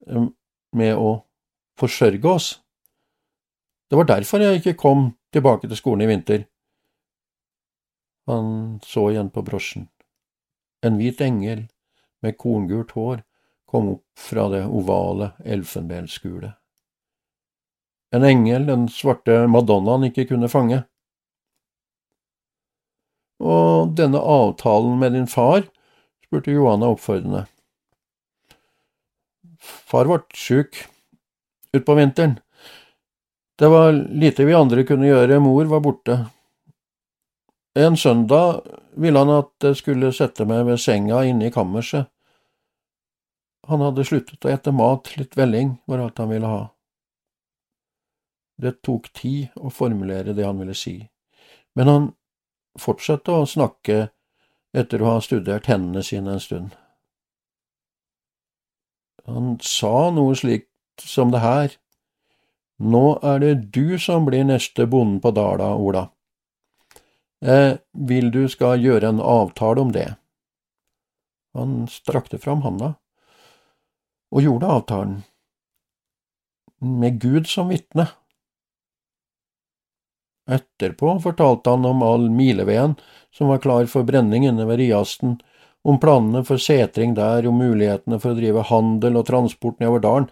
eh, 0.08 0.28
med 0.74 0.96
å 0.96 1.16
forsørge 1.78 2.30
oss. 2.30 2.48
Det 3.90 3.98
var 3.98 4.08
derfor 4.08 4.42
jeg 4.42 4.60
ikke 4.60 4.78
kom 4.80 5.12
tilbake 5.34 5.68
til 5.68 5.78
skolen 5.78 6.06
i 6.06 6.10
vinter. 6.10 6.46
Han 8.30 8.80
så 8.82 9.10
igjen 9.12 9.30
på 9.30 9.44
brosjen. 9.44 9.88
En 10.84 10.96
hvit 11.00 11.20
engel 11.20 11.66
med 12.24 12.38
korngult 12.40 12.94
hår 12.96 13.22
kom 13.68 13.90
opp 13.96 14.04
fra 14.20 14.48
det 14.52 14.64
ovale 14.64 15.32
elfenbenskulet. 15.44 16.54
En 18.14 18.24
engel 18.24 18.68
den 18.68 18.86
svarte 18.92 19.44
madonnaen 19.50 20.06
ikke 20.08 20.28
kunne 20.30 20.48
fange. 20.48 20.84
Og 23.42 23.94
denne 23.98 24.20
avtalen 24.20 25.00
med 25.00 25.16
din 25.18 25.26
far? 25.26 25.66
Spurte 26.34 26.50
Johanna 26.50 26.88
oppfordrende. 26.90 27.46
Far 29.60 30.08
ble 30.10 30.18
sjuk 30.34 30.80
utpå 31.72 31.94
vinteren. 31.94 32.40
Det 33.58 33.68
var 33.70 33.92
lite 33.92 34.44
vi 34.44 34.54
andre 34.54 34.82
kunne 34.82 35.06
gjøre, 35.06 35.38
mor 35.38 35.68
var 35.70 35.82
borte. 35.84 36.16
En 37.78 37.96
søndag 37.96 38.64
ville 38.98 39.18
han 39.22 39.30
at 39.30 39.62
jeg 39.62 39.78
skulle 39.78 40.10
sette 40.14 40.46
meg 40.46 40.64
ved 40.66 40.82
senga 40.82 41.22
inne 41.22 41.46
i 41.46 41.54
kammerset. 41.54 42.10
Han 43.70 43.86
hadde 43.86 44.04
sluttet 44.04 44.42
å 44.44 44.50
ete 44.50 44.74
mat, 44.74 45.12
litt 45.14 45.38
velling 45.38 45.76
var 45.86 46.02
alt 46.02 46.18
han 46.18 46.32
ville 46.34 46.50
ha. 46.50 46.64
Det 48.58 48.80
tok 48.82 49.06
tid 49.14 49.54
å 49.54 49.70
formulere 49.70 50.34
det 50.34 50.46
han 50.46 50.58
ville 50.58 50.74
si, 50.74 50.98
men 51.78 51.90
han 51.90 52.12
fortsatte 52.78 53.38
å 53.38 53.46
snakke 53.46 54.08
etter 54.74 55.02
å 55.02 55.14
ha 55.14 55.20
studert 55.22 55.68
hendene 55.70 56.02
sine 56.02 56.34
en 56.34 56.42
stund. 56.42 56.74
Han 59.24 59.54
sa 59.64 60.10
noe 60.12 60.34
slikt 60.36 60.68
som 61.00 61.30
det 61.32 61.40
her. 61.44 61.76
Nå 62.82 63.20
er 63.22 63.40
det 63.40 63.54
du 63.72 63.96
som 64.02 64.26
blir 64.26 64.44
neste 64.44 64.86
bonden 64.90 65.20
på 65.22 65.32
Dala, 65.36 65.72
Ola. 65.78 66.08
Jeg 67.44 67.78
vil 67.92 68.30
du 68.34 68.44
skal 68.48 68.82
gjøre 68.82 69.14
en 69.14 69.22
avtale 69.22 69.80
om 69.80 69.92
det. 69.94 70.10
Han 71.54 71.84
strakte 71.88 72.40
fram 72.42 72.64
handa 72.64 72.94
og 74.34 74.42
gjorde 74.42 74.70
avtalen, 74.80 75.18
med 76.82 77.20
Gud 77.22 77.46
som 77.46 77.70
vitne. 77.70 78.08
Etterpå 80.50 81.16
fortalte 81.24 81.72
han 81.72 81.86
om 81.88 82.02
all 82.04 82.28
mileveden 82.30 82.96
som 83.32 83.48
var 83.48 83.62
klar 83.64 83.86
for 83.90 84.04
brenning 84.04 84.44
inne 84.46 84.66
ved 84.68 84.82
Riasten, 84.82 85.38
om 85.84 86.00
planene 86.00 86.44
for 86.44 86.60
setring 86.60 87.14
der, 87.16 87.48
om 87.48 87.58
mulighetene 87.60 88.18
for 88.20 88.32
å 88.32 88.38
drive 88.38 88.64
handel 88.70 89.18
og 89.20 89.26
transport 89.28 89.80
nedover 89.80 90.04
dalen, 90.04 90.28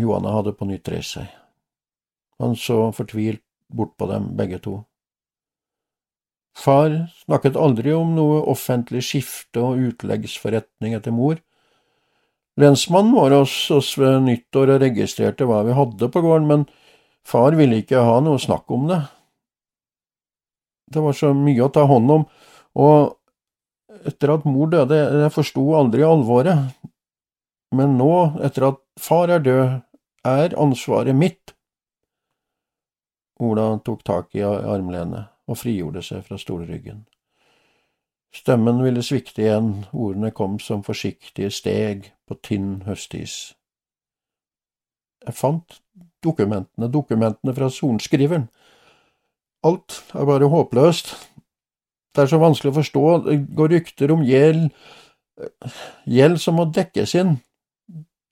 Johanna 0.00 0.32
hadde 0.32 0.54
på 0.56 0.68
nytt 0.68 0.88
reist 0.88 1.16
seg. 1.16 1.28
Han 2.40 2.56
så 2.56 2.88
fortvilt 2.96 3.44
bort 3.68 3.96
på 4.00 4.08
dem, 4.10 4.30
begge 4.36 4.60
to. 4.64 4.78
Far 6.56 6.92
snakket 7.22 7.56
aldri 7.56 7.92
om 7.94 8.14
noe 8.16 8.40
offentlig 8.50 9.04
skifte 9.06 9.62
og 9.62 9.80
utleggsforretning 9.90 10.96
etter 10.96 11.14
mor. 11.14 11.38
Lensmannen 12.60 13.14
var 13.16 13.32
hos 13.32 13.54
oss 13.72 13.94
ved 13.98 14.26
nyttår 14.26 14.74
og 14.74 14.82
registrerte 14.82 15.46
hva 15.48 15.62
vi 15.64 15.76
hadde 15.76 16.10
på 16.12 16.20
gården, 16.24 16.48
men 16.50 16.66
far 17.26 17.56
ville 17.56 17.78
ikke 17.80 18.02
ha 18.04 18.18
noe 18.24 18.40
snakk 18.42 18.68
om 18.74 18.88
det. 18.90 19.00
Det 20.90 21.00
var 21.04 21.16
så 21.16 21.30
mye 21.36 21.64
å 21.64 21.70
ta 21.72 21.86
hånd 21.88 22.12
om, 22.12 22.26
og 22.76 23.16
etter 24.10 24.34
at 24.34 24.48
mor 24.48 24.68
døde, 24.72 24.98
jeg 24.98 25.32
forsto 25.34 25.64
aldri 25.78 26.04
alvoret, 26.04 26.74
men 27.76 27.96
nå, 28.00 28.12
etter 28.44 28.70
at 28.72 28.82
far 29.00 29.30
er 29.30 29.44
død, 29.46 29.78
er 30.26 30.56
ansvaret 30.60 31.16
mitt. 31.16 31.54
Ola 33.40 33.70
tok 33.84 34.02
tak 34.04 34.34
i 34.36 34.44
armlenet 34.44 35.30
og 35.48 35.56
frigjorde 35.56 36.02
seg 36.04 36.26
fra 36.26 36.36
stolryggen. 36.38 37.06
Stemmen 38.34 38.82
ville 38.84 39.02
svikte 39.02 39.42
igjen, 39.42 39.70
ordene 39.92 40.30
kom 40.30 40.58
som 40.62 40.84
forsiktige 40.86 41.50
steg 41.50 42.12
på 42.28 42.36
tynn 42.46 42.82
høstis. 42.86 43.56
Jeg 45.26 45.34
fant 45.36 45.80
dokumentene, 46.24 46.88
dokumentene 46.88 47.54
fra 47.56 47.68
sorenskriveren. 47.72 48.46
Alt 49.66 49.98
er 50.14 50.28
bare 50.28 50.48
håpløst. 50.48 51.12
Det 52.14 52.22
er 52.22 52.30
så 52.30 52.38
vanskelig 52.42 52.72
å 52.72 52.78
forstå, 52.78 53.02
det 53.26 53.36
går 53.58 53.74
rykter 53.74 54.14
om 54.14 54.22
gjeld, 54.26 54.70
gjeld 56.10 56.40
som 56.42 56.56
må 56.58 56.68
dekkes 56.70 57.14
inn. 57.18 57.36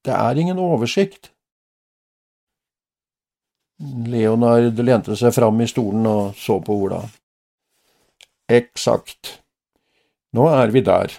Det 0.07 0.15
er 0.15 0.41
ingen 0.41 0.59
oversikt. 0.63 1.33
Leonard 3.79 4.79
lente 4.83 5.15
seg 5.19 5.35
fram 5.35 5.61
i 5.63 5.69
stolen 5.71 6.07
og 6.11 6.39
så 6.39 6.59
på 6.65 6.75
Ola. 6.87 7.03
Eksakt. 8.51 9.37
Nå 10.37 10.49
er 10.53 10.73
vi 10.75 10.83
der. 10.85 11.13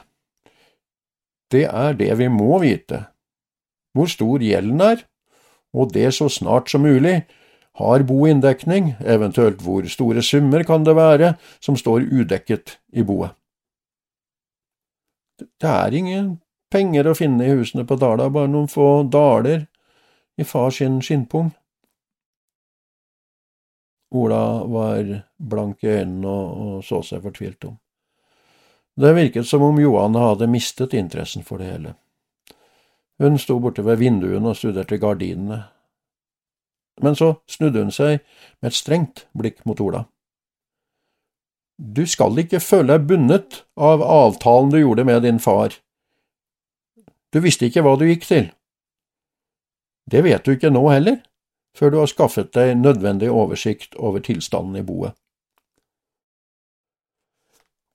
Det 1.50 1.66
er 1.66 1.96
det 1.98 2.12
vi 2.20 2.28
må 2.30 2.60
vite. 2.62 3.06
Hvor 3.98 4.10
stor 4.10 4.44
gjelden 4.44 4.82
er, 4.86 5.04
og 5.74 5.94
det 5.94 6.14
så 6.14 6.30
snart 6.30 6.70
som 6.70 6.86
mulig. 6.86 7.24
Har 7.80 8.04
boinndekning, 8.04 8.96
eventuelt 9.00 9.62
hvor 9.64 9.86
store 9.88 10.22
summer 10.22 10.64
kan 10.68 10.84
det 10.84 10.96
være 10.96 11.34
som 11.62 11.78
står 11.78 12.10
udekket 12.12 12.80
i 12.92 13.04
boet. 13.04 13.32
Det 15.40 15.70
er 15.70 15.96
ingen 15.96 16.42
penger 16.72 17.08
å 17.08 17.16
finne 17.16 17.46
i 17.46 17.54
husene 17.56 17.86
på 17.88 17.96
Dala, 17.96 18.28
bare 18.30 18.52
noen 18.52 18.68
få 18.68 19.06
daler 19.08 19.64
i 20.38 20.44
far 20.44 20.74
sin 20.76 21.00
skinnpung. 21.02 21.54
Ola 24.12 24.66
var 24.66 25.14
blank 25.38 25.84
i 25.86 25.94
øynene 25.94 26.28
og, 26.28 26.62
og 26.66 26.84
så 26.84 27.02
seg 27.06 27.24
fortvilt 27.24 27.70
om. 27.70 27.78
Det 29.00 29.14
virket 29.14 29.48
som 29.48 29.62
om 29.62 29.78
Johan 29.80 30.16
hadde 30.16 30.48
mistet 30.48 30.94
interessen 30.94 31.44
for 31.44 31.58
det 31.58 31.70
hele. 31.72 31.94
Hun 33.20 33.38
sto 33.40 33.56
borte 33.64 33.84
ved 33.88 34.02
vinduene 34.02 34.52
og 34.52 34.58
studerte 34.60 34.98
gardinene. 35.00 35.62
Men 37.00 37.16
så 37.16 37.38
snudde 37.48 37.86
hun 37.86 37.94
seg 37.96 38.18
med 38.60 38.74
et 38.74 38.76
strengt 38.76 39.22
blikk 39.32 39.64
mot 39.64 39.80
Ola. 39.80 40.04
Du 41.80 42.04
skal 42.12 42.44
ikke 42.44 42.60
føle 42.60 42.98
deg 42.98 43.08
bundet 43.08 43.62
av 43.80 44.04
avtalen 44.04 44.74
du 44.74 44.82
gjorde 44.82 45.08
med 45.08 45.24
din 45.24 45.40
far. 45.40 45.78
Du 47.32 47.40
visste 47.40 47.70
ikke 47.70 47.86
hva 47.88 47.96
du 47.96 48.04
gikk 48.10 48.28
til. 48.28 48.52
Det 50.12 50.26
vet 50.28 50.44
du 50.44 50.58
ikke 50.58 50.74
nå 50.76 50.84
heller 50.90 51.22
før 51.78 51.96
du 51.96 52.02
har 52.02 52.12
skaffet 52.12 52.52
deg 52.52 52.76
nødvendig 52.82 53.32
oversikt 53.32 53.96
over 53.96 54.20
tilstanden 54.20 54.76
i 54.82 54.84
boet. 54.84 55.16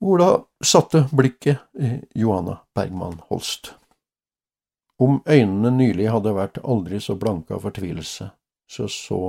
Ola 0.04 0.44
satte 0.64 1.08
blikket 1.12 1.58
i 1.80 2.00
Johanna 2.14 2.58
Bergman 2.74 3.22
Holst. 3.28 3.74
Om 4.98 5.22
øynene 5.24 5.70
nylig 5.70 6.10
hadde 6.12 6.34
vært 6.36 6.60
aldri 6.60 7.00
så 7.00 7.16
blanke 7.16 7.56
av 7.56 7.64
fortvilelse, 7.64 8.26
så 8.68 8.88
så 8.92 9.20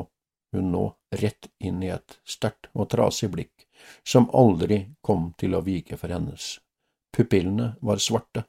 hun 0.52 0.68
nå 0.74 0.84
rett 1.16 1.48
inn 1.64 1.80
i 1.80 1.94
et 1.96 2.18
sterkt 2.28 2.68
og 2.74 2.90
trasig 2.92 3.32
blikk 3.32 3.64
som 4.04 4.28
aldri 4.36 4.82
kom 5.00 5.32
til 5.40 5.56
å 5.56 5.64
vike 5.64 5.96
for 5.96 6.12
hennes. 6.12 6.58
Pupillene 7.16 7.72
var 7.80 8.04
svarte. 8.04 8.44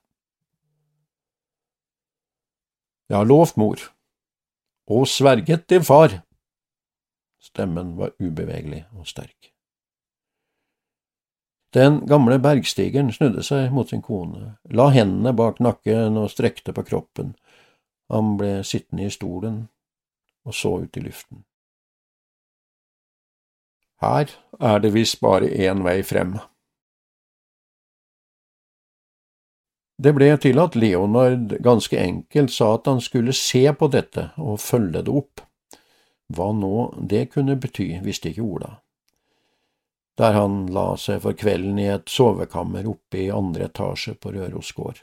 Jeg 3.07 3.21
har 3.21 3.35
lovt 3.37 3.55
mor, 3.55 3.91
og 4.91 5.07
sverget 5.07 5.69
til 5.71 5.87
far. 5.87 6.25
Stemmen 7.39 7.95
var 7.95 8.19
ubevegelig 8.19 8.89
og 8.99 9.07
sterk. 9.07 9.56
Den 11.77 11.99
gamle 12.09 12.39
bergstigeren 12.41 13.11
snudde 13.13 13.43
seg 13.45 13.73
mot 13.75 13.91
sin 13.93 14.01
kone, 14.01 14.55
la 14.73 14.87
hendene 14.95 15.35
bak 15.37 15.59
nakken 15.61 16.17
og 16.17 16.31
strekte 16.33 16.73
på 16.73 16.87
kroppen. 16.89 17.35
Han 18.09 18.39
ble 18.41 18.63
sittende 18.65 19.05
i 19.05 19.13
stolen 19.13 19.67
og 20.47 20.55
så 20.55 20.73
ut 20.87 20.97
i 20.97 21.03
luften. 21.05 21.43
Her 24.01 24.31
er 24.61 24.79
det 24.81 24.93
visst 24.95 25.21
bare 25.21 25.49
én 25.51 25.83
vei 25.85 25.99
frem. 26.07 26.37
Det 29.97 30.13
ble 30.17 30.31
til 30.41 30.61
at 30.61 30.77
Leonard 30.77 31.57
ganske 31.65 31.99
enkelt 31.99 32.53
sa 32.53 32.75
at 32.77 32.89
han 32.89 33.01
skulle 33.01 33.33
se 33.37 33.65
på 33.73 33.89
dette 33.93 34.31
og 34.37 34.61
følge 34.61 35.03
det 35.03 35.13
opp. 35.13 35.45
Hva 36.33 36.51
nå 36.53 36.91
det 37.01 37.31
kunne 37.33 37.57
bety, 37.61 37.95
visste 38.05 38.33
ikke 38.33 38.45
Ola. 38.45 38.75
Der 40.17 40.33
han 40.33 40.65
la 40.73 40.95
seg 40.97 41.21
for 41.25 41.37
kvelden 41.37 41.79
i 41.83 41.91
et 41.93 42.09
sovekammer 42.09 42.89
oppe 42.89 43.27
i 43.27 43.31
andre 43.33 43.69
etasje 43.69 44.15
på 44.17 44.33
Røros 44.33 44.73
gård. 44.73 45.03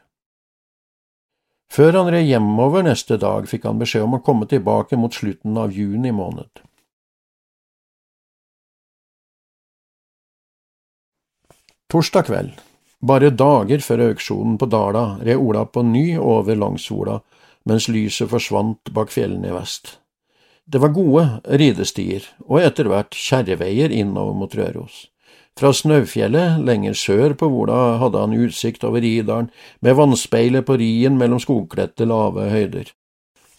Før 1.73 1.99
han 1.99 2.11
red 2.13 2.27
hjemover 2.27 2.85
neste 2.85 3.17
dag, 3.21 3.47
fikk 3.49 3.65
han 3.65 3.79
beskjed 3.81 4.05
om 4.05 4.17
å 4.17 4.21
komme 4.25 4.45
tilbake 4.49 4.97
mot 4.97 5.13
slutten 5.13 5.57
av 5.57 5.73
juni 5.73 6.11
måned. 6.13 6.61
Torsdag 11.93 12.25
kveld, 12.25 12.53
bare 13.05 13.29
dager 13.29 13.81
før 13.85 14.07
auksjonen 14.09 14.57
på 14.57 14.69
Dala, 14.69 15.19
red 15.21 15.37
Ola 15.37 15.65
på 15.69 15.83
ny 15.85 16.15
over 16.17 16.57
Langsola 16.57 17.19
mens 17.69 17.85
lyset 17.87 18.31
forsvant 18.31 18.89
bak 18.95 19.13
fjellene 19.13 19.51
i 19.51 19.53
vest. 19.53 19.97
Det 20.73 20.79
var 20.81 20.89
gode 20.89 21.23
ridestier 21.61 22.23
og 22.47 22.63
etter 22.63 22.87
hvert 22.89 23.13
kjerreveier 23.13 23.91
innover 23.93 24.33
mot 24.33 24.55
Røros. 24.57 25.03
Fra 25.53 25.69
Snaufjellet, 25.69 26.63
lenger 26.65 26.97
sør 26.97 27.35
på 27.37 27.45
Vola, 27.53 27.99
hadde 28.01 28.23
han 28.23 28.33
utsikt 28.33 28.81
over 28.87 29.05
Ridalen, 29.05 29.51
med 29.85 29.93
vannspeilet 29.99 30.65
på 30.65 30.79
rien 30.81 31.13
mellom 31.19 31.43
skogkledte, 31.43 32.09
lave 32.09 32.47
høyder. 32.49 32.89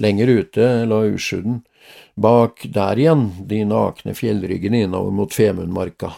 Lenger 0.03 0.35
ute 0.41 0.67
lå 0.91 1.01
Usjuden, 1.15 1.63
bak 2.19 2.67
der 2.75 2.99
igjen 2.99 3.29
de 3.47 3.63
nakne 3.63 4.19
fjellryggene 4.19 4.83
innover 4.89 5.15
mot 5.15 5.39
Femundmarka. 5.39 6.17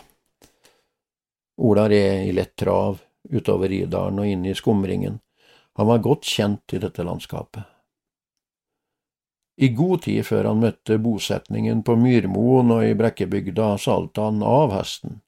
Ola 1.60 1.90
red 1.92 2.30
i 2.30 2.34
lett 2.40 2.56
trav 2.56 3.02
utover 3.28 3.68
Ridalen 3.68 4.24
og 4.24 4.32
inn 4.32 4.48
i 4.48 4.56
skumringen. 4.56 5.20
Han 5.76 5.92
var 5.92 6.04
godt 6.08 6.24
kjent 6.24 6.72
i 6.72 6.80
dette 6.80 7.04
landskapet. 7.04 7.75
I 9.56 9.68
god 9.72 10.02
tid 10.04 10.26
før 10.28 10.50
han 10.50 10.60
møtte 10.60 10.98
bosetningen 11.00 11.82
på 11.82 11.96
Myrmoen 11.96 12.74
og 12.74 12.84
i 12.84 12.96
Brekkebygda, 12.98 13.76
salte 13.80 14.26
han 14.28 14.42
av 14.44 14.74
hesten 14.76 15.22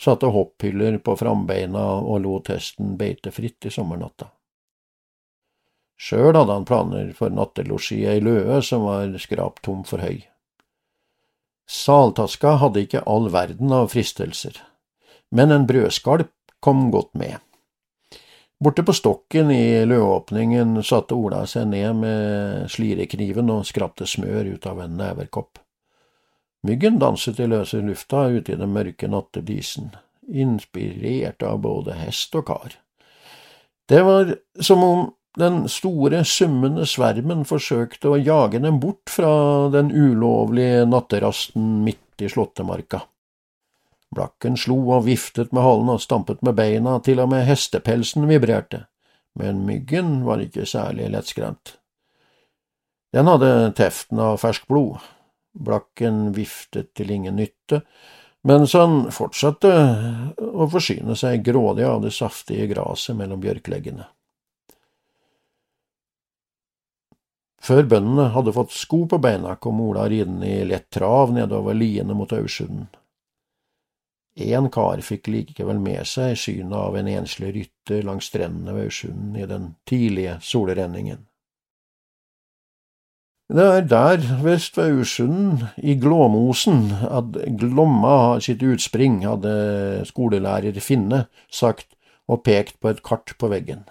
satte 0.00 0.26
hopphyller 0.26 0.98
på 0.98 1.16
frambeina 1.16 1.84
og 2.00 2.22
lot 2.24 2.48
hesten 2.48 2.96
beite 3.00 3.32
fritt 3.34 3.66
i 3.68 3.72
sommernatta. 3.72 4.30
Sjøl 6.00 6.32
hadde 6.32 6.54
han 6.56 6.64
planer 6.64 7.10
for 7.16 7.32
nattelosji 7.36 8.06
i 8.08 8.22
løe 8.24 8.62
som 8.64 8.86
var 8.88 9.12
skrapt 9.20 9.60
tom 9.66 9.82
for 9.84 10.00
høy. 10.00 10.22
Saltaska 11.70 12.56
hadde 12.62 12.86
ikke 12.86 13.04
all 13.04 13.28
verden 13.30 13.72
av 13.76 13.90
fristelser, 13.92 14.56
men 15.30 15.52
en 15.52 15.68
brødskalp 15.68 16.32
kom 16.64 16.88
godt 16.94 17.12
med. 17.20 17.36
Borte 18.60 18.82
på 18.82 18.92
stokken 18.92 19.50
i 19.50 19.86
løåpningen 19.88 20.82
satte 20.84 21.16
Ola 21.16 21.46
seg 21.48 21.70
ned 21.70 21.96
med 22.02 22.66
slirekniven 22.68 23.48
og 23.48 23.64
skrapte 23.64 24.04
smør 24.04 24.50
ut 24.52 24.66
av 24.68 24.82
en 24.84 24.98
neverkopp. 25.00 25.62
Myggen 26.68 26.98
danset 27.00 27.40
i 27.40 27.46
løse 27.48 27.80
lufta 27.80 28.26
ute 28.28 28.52
i 28.52 28.58
den 28.60 28.74
mørke 28.74 29.08
nattedisen, 29.08 29.94
inspirert 30.28 31.40
av 31.40 31.62
både 31.64 31.96
hest 32.02 32.36
og 32.36 32.50
kar. 32.50 32.76
Det 33.88 34.02
var 34.04 34.34
som 34.60 34.84
om 34.84 35.06
den 35.40 35.62
store, 35.72 36.20
summende 36.28 36.84
svermen 36.84 37.46
forsøkte 37.48 38.12
å 38.12 38.20
jage 38.20 38.60
dem 38.60 38.76
bort 38.82 39.08
fra 39.08 39.70
den 39.72 39.88
ulovlige 39.88 40.84
natterasten 40.84 41.80
midt 41.86 42.20
i 42.20 42.28
slåttemarka. 42.28 43.06
Blakken 44.10 44.56
slo 44.58 44.78
og 44.96 45.04
viftet 45.06 45.52
med 45.54 45.62
halen 45.62 45.92
og 45.92 46.00
stampet 46.02 46.40
med 46.42 46.56
beina, 46.58 46.98
til 47.04 47.22
og 47.22 47.30
med 47.30 47.46
hestepelsen 47.46 48.26
vibrerte, 48.30 48.84
men 49.38 49.62
myggen 49.68 50.24
var 50.26 50.42
ikke 50.42 50.66
særlig 50.66 51.12
lettskremt. 51.14 51.76
Den 53.14 53.30
hadde 53.30 53.70
teften 53.78 54.18
av 54.22 54.40
ferskt 54.42 54.66
blod, 54.70 54.98
Blakken 55.54 56.30
viftet 56.34 56.92
til 56.94 57.10
ingen 57.10 57.38
nytte, 57.38 57.82
mens 58.46 58.74
han 58.78 59.10
fortsatte 59.14 59.70
å 60.38 60.66
forsyne 60.70 61.16
seg 61.18 61.42
grådig 61.46 61.84
av 61.86 62.00
det 62.04 62.14
saftige 62.14 62.70
graset 62.70 63.18
mellom 63.18 63.42
bjørkleggene. 63.42 64.06
Før 67.60 67.84
bøndene 67.84 68.30
hadde 68.32 68.54
fått 68.56 68.72
sko 68.72 69.04
på 69.10 69.18
beina, 69.20 69.58
kom 69.60 69.82
Ola 69.84 70.06
ridende 70.08 70.48
i 70.48 70.62
lett 70.64 70.88
trav 70.90 71.34
nedover 71.36 71.76
liene 71.76 72.16
mot 72.16 72.32
Aursund. 72.32 72.88
Én 74.38 74.70
kar 74.70 75.00
fikk 75.02 75.26
likevel 75.26 75.80
med 75.82 76.06
seg 76.06 76.36
synet 76.38 76.76
av 76.78 76.96
en 76.96 77.08
enslig 77.10 77.50
rytter 77.56 78.04
langs 78.06 78.30
strendene 78.30 78.76
ved 78.76 78.86
Aursund 78.88 79.36
i 79.36 79.48
den 79.50 79.74
tidlige 79.90 80.38
solrenningen. 80.44 81.26
Det 83.50 83.64
er 83.66 83.86
der, 83.90 84.20
vest 84.44 84.76
ved 84.78 84.92
Aursund, 84.94 85.64
i 85.82 85.96
Glåmosen, 85.98 86.92
at 87.02 87.34
Glomma 87.58 88.12
har 88.28 88.44
sitt 88.46 88.62
utspring, 88.62 89.24
hadde 89.26 90.04
skolelærer 90.06 90.78
Finne 90.78 91.24
sagt 91.50 91.96
og 92.30 92.44
pekt 92.46 92.78
på 92.78 92.92
et 92.92 93.02
kart 93.02 93.34
på 93.34 93.50
veggen. 93.50 93.82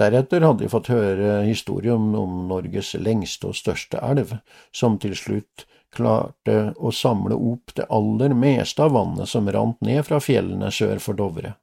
Deretter 0.00 0.44
hadde 0.44 0.64
de 0.64 0.72
fått 0.72 0.92
høre 0.92 1.40
historien 1.46 2.12
om 2.16 2.44
Norges 2.52 2.92
lengste 3.00 3.48
og 3.48 3.56
største 3.56 4.00
elv, 4.04 4.36
som 4.72 5.00
til 5.00 5.16
slutt 5.16 5.64
klarte 5.94 6.72
å 6.78 6.92
samle 6.94 7.34
opp 7.34 7.74
det 7.76 7.88
aller 7.90 8.34
meste 8.34 8.84
av 8.84 8.94
vannet 8.96 9.28
som 9.28 9.48
rant 9.50 9.80
ned 9.84 10.04
fra 10.06 10.20
fjellene 10.22 10.70
sør 10.74 11.02
for 11.02 11.18
Dovre. 11.18 11.54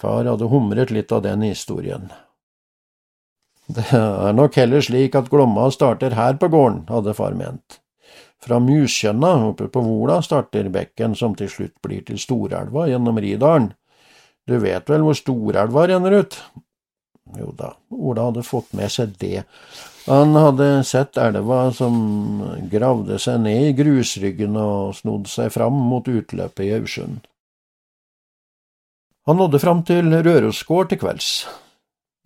Far 0.00 0.28
hadde 0.28 0.48
humret 0.52 0.92
litt 0.92 1.12
av 1.12 1.22
den 1.24 1.44
historien, 1.46 2.10
det 3.66 3.88
er 3.90 4.34
nok 4.36 4.54
heller 4.60 4.84
slik 4.84 5.16
at 5.18 5.30
Glomma 5.30 5.66
starter 5.74 6.14
her 6.14 6.36
på 6.38 6.48
gården, 6.52 6.84
hadde 6.90 7.14
far 7.18 7.34
ment. 7.34 7.80
Fra 8.42 8.60
Muskjønna 8.62 9.32
oppe 9.48 9.66
på 9.72 9.82
Vola 9.82 10.20
starter 10.22 10.68
bekken 10.70 11.16
som 11.18 11.34
til 11.34 11.50
slutt 11.50 11.74
blir 11.82 12.04
til 12.06 12.20
Storelva 12.20 12.86
gjennom 12.86 13.18
Ridalen. 13.18 13.72
Du 14.46 14.54
vet 14.62 14.86
vel 14.90 15.02
hvor 15.02 15.18
Storelva 15.18 15.88
renner 15.90 16.20
ut? 16.22 16.38
Jo 17.34 17.50
da, 17.58 17.72
Ola 17.90 18.28
hadde 18.28 18.44
fått 18.46 18.70
med 18.78 18.92
seg 18.92 19.16
det. 19.18 19.42
Han 20.06 20.36
hadde 20.38 20.84
sett 20.86 21.18
elva 21.18 21.72
som 21.74 21.96
gravde 22.70 23.18
seg 23.18 23.40
ned 23.42 23.70
i 23.72 23.76
grusryggen 23.80 24.54
og 24.60 24.94
snodd 25.00 25.26
seg 25.30 25.50
fram 25.54 25.74
mot 25.90 26.06
utløpet 26.06 26.62
i 26.68 26.74
Aursund. 26.78 27.24
Han 29.26 29.40
nådde 29.42 29.58
fram 29.58 29.82
til 29.82 30.12
Rørosgård 30.14 30.92
til 30.92 31.02
kvelds. 31.02 31.30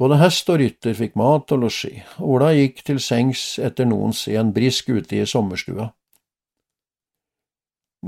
Både 0.00 0.18
hest 0.20 0.48
og 0.52 0.60
rytter 0.60 0.96
fikk 0.96 1.16
mat 1.16 1.52
og 1.52 1.64
losji. 1.64 2.02
Ola 2.20 2.52
gikk 2.56 2.84
til 2.84 3.00
sengs 3.00 3.58
etter 3.60 3.88
noens 3.88 4.26
i 4.28 4.36
en 4.40 4.52
brisk 4.52 4.92
ute 4.92 5.16
i 5.16 5.26
sommerstua. 5.28 5.90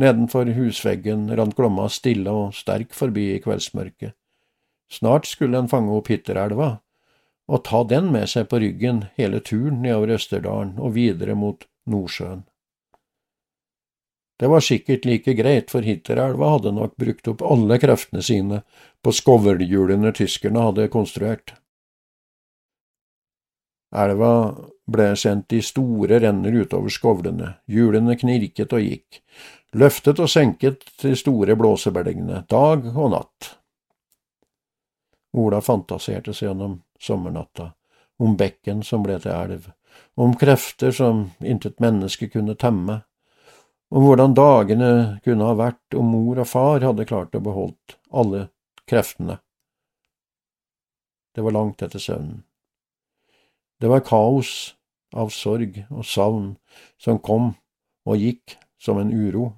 Nedenfor 0.00 0.48
husveggen 0.57 1.26
rant 1.37 1.57
Glomma 1.57 1.88
stille 1.92 2.33
og 2.33 2.57
sterk 2.57 2.92
forbi 2.96 3.35
i 3.35 3.40
kveldsmørket. 3.44 4.16
Snart 4.92 5.26
skulle 5.26 5.59
en 5.59 5.70
fange 5.72 5.94
opp 5.96 6.11
Hitterelva 6.12 6.74
og 7.52 7.64
ta 7.66 7.83
den 7.88 8.11
med 8.12 8.28
seg 8.31 8.48
på 8.50 8.61
ryggen 8.62 9.07
hele 9.18 9.40
turen 9.44 9.81
nedover 9.83 10.14
Østerdalen 10.18 10.76
og 10.81 10.94
videre 10.96 11.35
mot 11.38 11.64
Nordsjøen. 11.90 12.44
Det 14.42 14.50
var 14.50 14.64
sikkert 14.64 15.05
like 15.07 15.35
greit, 15.38 15.70
for 15.70 15.87
Hitterelva 15.87 16.57
hadde 16.57 16.72
nok 16.74 16.96
brukt 16.98 17.28
opp 17.31 17.44
alle 17.46 17.78
kreftene 17.78 18.22
sine 18.26 18.62
på 19.05 19.14
skovlhjulene 19.14 20.11
tyskerne 20.18 20.64
hadde 20.66 20.88
konstruert. 20.90 21.55
Elva 23.92 24.33
ble 24.88 25.12
sendt 25.20 25.52
i 25.52 25.61
store 25.62 26.18
renner 26.24 26.57
utover 26.64 26.90
skovlene, 26.90 27.52
hjulene 27.70 28.16
knirket 28.18 28.72
og 28.72 28.83
gikk, 28.83 29.20
løftet 29.78 30.20
og 30.20 30.31
senket 30.33 30.88
de 31.05 31.14
store 31.16 31.55
blåsebelgene, 31.61 32.42
dag 32.50 32.88
og 32.96 33.12
natt. 33.14 33.52
Ola 35.33 35.61
fantaserte 35.64 36.35
seg 36.35 36.51
gjennom 36.51 36.83
sommernatta, 37.01 37.73
om 38.21 38.37
bekken 38.37 38.83
som 38.85 39.05
ble 39.05 39.16
til 39.23 39.33
elv, 39.33 39.71
om 40.14 40.35
krefter 40.37 40.92
som 40.92 41.31
intet 41.40 41.81
menneske 41.81 42.29
kunne 42.33 42.57
temme, 42.61 43.01
om 43.92 44.07
hvordan 44.07 44.37
dagene 44.37 44.92
kunne 45.25 45.49
ha 45.49 45.57
vært 45.57 45.97
om 45.97 46.12
mor 46.14 46.40
og 46.40 46.49
far 46.49 46.85
hadde 46.85 47.09
klart 47.09 47.37
å 47.37 47.45
beholdt 47.45 47.97
alle 48.09 48.47
kreftene. 48.88 49.38
Det 51.33 51.45
var 51.45 51.57
langt 51.57 51.83
etter 51.85 52.01
søvnen. 52.01 52.42
Det 53.81 53.88
var 53.88 54.05
kaos 54.07 54.75
av 55.12 55.33
sorg 55.35 55.81
og 55.90 56.05
savn 56.07 56.53
som 57.01 57.21
kom 57.21 57.53
og 58.09 58.21
gikk 58.21 58.57
som 58.81 59.01
en 59.01 59.12
uro. 59.12 59.53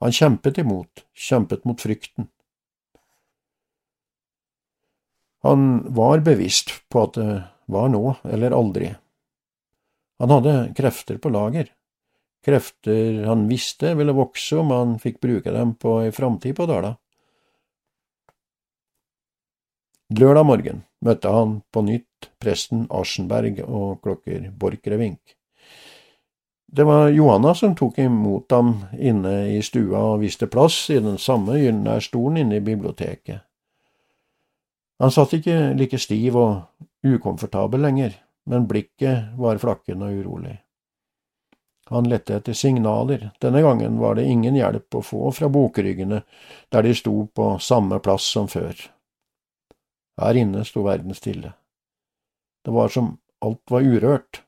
Han 0.00 0.14
kjempet 0.14 0.60
imot, 0.62 1.04
kjempet 1.14 1.64
mot 1.66 1.80
frykten. 1.80 2.28
Han 5.46 5.94
var 5.94 6.24
bevisst 6.26 6.72
på 6.90 7.04
at 7.06 7.18
det 7.18 7.42
var 7.70 7.90
nå 7.92 8.16
eller 8.26 8.56
aldri. 8.56 8.92
Han 10.18 10.32
hadde 10.34 10.54
krefter 10.76 11.18
på 11.22 11.30
lager, 11.30 11.68
krefter 12.44 13.24
han 13.28 13.46
visste 13.50 13.94
ville 13.98 14.16
vokse 14.16 14.58
om 14.58 14.72
han 14.74 14.96
fikk 15.02 15.20
bruke 15.22 15.52
dem 15.54 15.76
på 15.78 16.00
ei 16.02 16.10
framtid 16.14 16.56
på 16.58 16.66
Dala. 16.66 16.96
Lørdag 20.18 20.46
morgen 20.48 20.84
møtte 21.04 21.30
han 21.30 21.58
på 21.70 21.82
nytt 21.84 22.30
presten 22.40 22.86
Aschenberg 22.90 23.60
og 23.66 24.00
klokker 24.02 24.48
Borchgrevink. 24.56 25.36
Det 26.68 26.84
var 26.84 27.08
Johanna 27.12 27.54
som 27.54 27.74
tok 27.76 27.98
imot 28.00 28.52
ham 28.52 28.74
inne 28.92 29.34
i 29.54 29.60
stua 29.64 30.00
og 30.14 30.22
viste 30.24 30.48
plass 30.52 30.88
i 30.92 30.98
den 31.00 31.16
samme 31.20 31.56
gylne 31.60 31.96
stolen 32.04 32.42
inne 32.42 32.58
i 32.58 32.64
biblioteket. 32.64 33.47
Han 34.98 35.12
satt 35.14 35.36
ikke 35.38 35.74
like 35.78 35.98
stiv 36.02 36.36
og 36.36 37.06
ukomfortabel 37.06 37.84
lenger, 37.86 38.16
men 38.50 38.66
blikket 38.70 39.36
var 39.38 39.60
flakkende 39.62 40.08
og 40.08 40.24
urolig. 40.24 40.56
Han 41.88 42.08
lette 42.10 42.34
etter 42.36 42.52
signaler, 42.52 43.30
denne 43.40 43.62
gangen 43.64 43.96
var 44.00 44.18
det 44.18 44.26
ingen 44.28 44.56
hjelp 44.58 44.98
å 44.98 45.04
få 45.04 45.30
fra 45.32 45.48
bokryggene 45.48 46.20
der 46.68 46.84
de 46.84 46.92
sto 46.96 47.14
på 47.32 47.54
samme 47.64 48.00
plass 48.04 48.26
som 48.28 48.50
før. 48.50 48.74
Her 50.20 50.36
inne 50.36 50.66
sto 50.68 50.82
verden 50.84 51.14
stille. 51.16 51.54
Det 52.64 52.74
var 52.74 52.92
som 52.92 53.14
alt 53.40 53.70
var 53.70 53.86
urørt. 53.86 54.42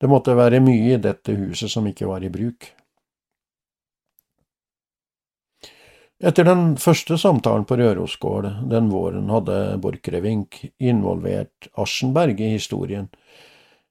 Det 0.00 0.08
måtte 0.10 0.34
være 0.36 0.60
mye 0.64 0.96
i 0.96 1.00
dette 1.00 1.32
huset 1.38 1.70
som 1.72 1.86
ikke 1.86 2.08
var 2.10 2.24
i 2.26 2.32
bruk. 2.32 2.66
Etter 6.20 6.44
den 6.44 6.74
første 6.76 7.16
samtalen 7.16 7.64
på 7.64 7.78
Rørosgård 7.80 8.50
den 8.68 8.90
våren 8.92 9.30
hadde 9.32 9.78
Borchgrevink 9.80 10.58
involvert 10.76 11.70
Aschenberg 11.80 12.42
i 12.44 12.50
historien 12.58 13.06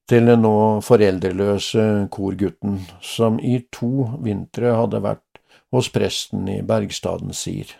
til 0.09 0.29
den 0.29 0.43
nå 0.45 0.53
foreldreløse 0.85 1.85
korgutten 2.13 2.83
som 3.01 3.39
i 3.41 3.55
to 3.73 4.11
vintre 4.21 4.75
hadde 4.77 5.01
vært 5.01 5.41
hos 5.73 5.89
presten 5.93 6.45
i 6.53 6.59
Bergstaden 6.65 7.33
Sir. 7.33 7.73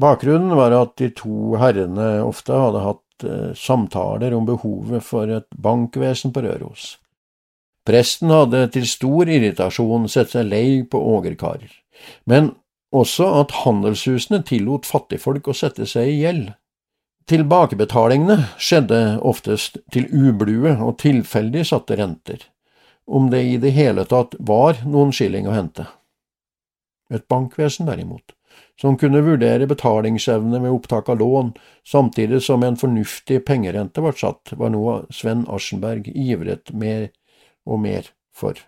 Bakgrunnen 0.00 0.56
var 0.56 0.72
at 0.76 0.96
de 1.00 1.10
to 1.16 1.52
herrene 1.60 2.08
ofte 2.24 2.56
hadde 2.56 2.86
hatt 2.86 3.28
eh, 3.28 3.52
samtaler 3.52 4.32
om 4.32 4.48
behovet 4.48 5.04
for 5.04 5.28
et 5.28 5.48
bankvesen 5.52 6.32
på 6.32 6.44
Røros. 6.48 6.96
Presten 7.84 8.32
hadde 8.32 8.64
til 8.72 8.88
stor 8.88 9.28
irritasjon 9.28 10.08
sett 10.08 10.32
seg 10.32 10.48
lei 10.48 10.82
på 10.88 11.00
ågerkarer, 11.18 11.70
men 12.24 12.54
også 12.92 13.28
at 13.40 13.54
handelshusene 13.62 14.42
tillot 14.46 14.88
fattigfolk 14.88 15.48
å 15.48 15.56
sette 15.56 15.86
seg 15.88 16.10
i 16.10 16.18
gjeld. 16.22 16.50
Tilbakebetalingene 17.30 18.38
skjedde 18.60 18.98
oftest 19.22 19.78
til 19.94 20.08
ublue 20.10 20.74
og 20.82 20.98
tilfeldig 21.02 21.64
satte 21.68 21.96
renter, 22.00 22.40
om 23.06 23.30
det 23.30 23.42
i 23.46 23.58
det 23.62 23.72
hele 23.76 24.04
tatt 24.10 24.34
var 24.38 24.82
noen 24.84 25.14
skilling 25.14 25.46
å 25.48 25.54
hente. 25.54 25.86
Et 27.12 27.24
bankvesen, 27.28 27.86
derimot, 27.86 28.34
som 28.80 28.96
kunne 28.98 29.22
vurdere 29.22 29.68
betalingsevne 29.70 30.58
ved 30.64 30.74
opptak 30.74 31.12
av 31.12 31.20
lån, 31.22 31.52
samtidig 31.86 32.42
som 32.42 32.64
en 32.66 32.78
fornuftig 32.80 33.42
pengerente 33.46 34.02
ble 34.02 34.14
satt, 34.18 34.54
var 34.58 34.74
noe 34.74 35.02
Sven 35.14 35.46
Aschenberg 35.46 36.10
ivret 36.10 36.74
mer 36.74 37.10
og 37.68 37.84
mer 37.84 38.10
for. 38.34 38.58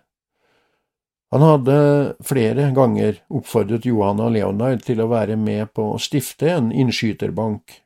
Han 1.33 1.41
hadde 1.41 1.77
flere 2.23 2.69
ganger 2.75 3.17
oppfordret 3.33 3.87
Johanna 3.89 4.29
Leonard 4.29 4.85
til 4.85 5.01
å 5.01 5.09
være 5.11 5.35
med 5.39 5.73
på 5.73 5.89
å 5.95 6.01
stifte 6.01 6.51
en 6.53 6.69
innskyterbank 6.71 7.79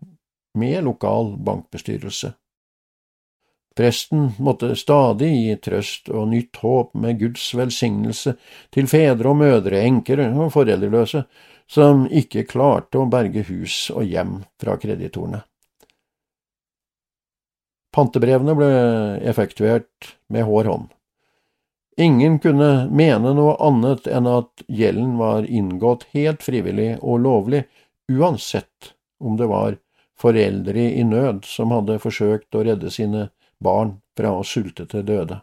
med 0.59 0.83
lokal 0.83 1.35
bankbestyrelse. 1.47 2.33
Presten 3.79 4.33
måtte 4.43 4.73
stadig 4.75 5.29
gi 5.31 5.55
trøst 5.63 6.09
og 6.11 6.27
nytt 6.33 6.59
håp 6.59 6.91
med 6.99 7.19
Guds 7.21 7.45
velsignelse 7.55 8.33
til 8.75 8.89
fedre 8.91 9.31
og 9.31 9.39
mødre, 9.39 9.79
enker 9.87 10.25
og 10.27 10.51
foreldreløse, 10.51 11.23
som 11.69 12.03
ikke 12.09 12.47
klarte 12.49 12.99
å 12.99 13.07
berge 13.07 13.45
hus 13.47 13.85
og 13.93 14.03
hjem 14.09 14.41
fra 14.59 14.75
kreditorene. 14.81 15.45
Pantebrevene 17.95 18.55
ble 18.57 18.71
effektuert 19.31 20.11
med 20.33 20.45
hård 20.49 20.69
hånd. 20.69 20.89
Ingen 21.99 22.37
kunne 22.39 22.87
mene 22.95 23.33
noe 23.35 23.57
annet 23.59 24.05
enn 24.07 24.27
at 24.31 24.61
gjelden 24.71 25.17
var 25.19 25.43
inngått 25.43 26.05
helt 26.15 26.45
frivillig 26.45 26.93
og 27.01 27.19
lovlig, 27.25 27.65
uansett 28.07 28.93
om 29.19 29.35
det 29.35 29.49
var 29.51 29.75
foreldre 30.19 30.85
i 30.95 31.03
nød 31.03 31.43
som 31.47 31.73
hadde 31.75 31.99
forsøkt 31.99 32.55
å 32.55 32.63
redde 32.63 32.91
sine 32.91 33.27
barn 33.59 33.97
fra 34.15 34.31
å 34.31 34.45
sulte 34.47 34.87
til 34.87 35.03
døde. 35.03 35.41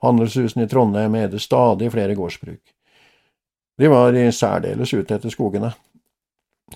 Handelshusene 0.00 0.64
i 0.64 0.70
Trondheim 0.70 1.16
eide 1.18 1.40
stadig 1.42 1.90
flere 1.92 2.16
gårdsbruk. 2.16 2.62
De 3.78 3.92
var 3.92 4.16
i 4.16 4.30
særdeles 4.32 4.94
ute 4.94 5.18
etter 5.18 5.32
skogene. 5.34 5.74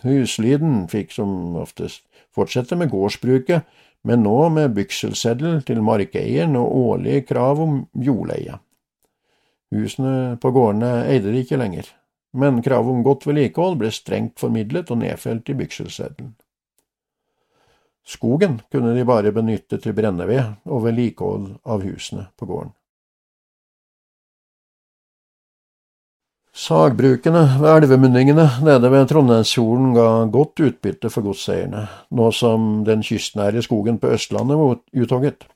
Huslyden 0.02 0.90
fikk 0.92 1.12
som 1.16 1.56
oftest 1.60 2.04
fortsette 2.36 2.76
med 2.76 2.92
gårdsbruket, 2.92 3.64
men 4.04 4.24
nå 4.26 4.36
med 4.50 4.74
bykselseddel 4.76 5.62
til 5.66 5.82
markeieren 5.84 6.56
og 6.58 6.76
årlige 6.76 7.24
krav 7.28 7.60
om 7.62 7.80
jordleie. 7.94 8.58
Husene 9.72 10.36
på 10.42 10.50
gårdene 10.52 11.06
eide 11.08 11.32
de 11.32 11.44
ikke 11.44 11.60
lenger, 11.60 11.86
men 12.36 12.62
kravet 12.64 12.92
om 12.92 13.04
godt 13.06 13.26
vedlikehold 13.28 13.78
ble 13.80 13.92
strengt 13.94 14.40
formidlet 14.42 14.90
og 14.90 15.00
nedfelt 15.04 15.48
i 15.48 15.56
bykselseddelen. 15.56 16.34
Skogen 18.02 18.58
kunne 18.72 18.96
de 18.96 19.06
bare 19.06 19.30
benytte 19.32 19.78
til 19.78 19.94
brenneved 19.94 20.66
og 20.66 20.86
vedlikehold 20.88 21.52
av 21.62 21.84
husene 21.86 22.26
på 22.36 22.48
gården. 22.50 22.74
Sagbrukene 26.52 27.46
ved 27.60 27.70
elvemunningene 27.76 28.44
nede 28.60 28.90
ved 28.92 29.08
Trondheimsfjorden 29.08 29.94
ga 29.96 30.08
godt 30.28 30.60
utbytte 30.60 31.08
for 31.10 31.24
godseierne, 31.24 31.86
nå 32.12 32.26
som 32.36 32.82
den 32.84 33.00
kystnære 33.00 33.62
skogen 33.64 33.96
på 33.98 34.10
Østlandet 34.12 34.58
var 34.60 34.76
uthogget. 34.92 35.46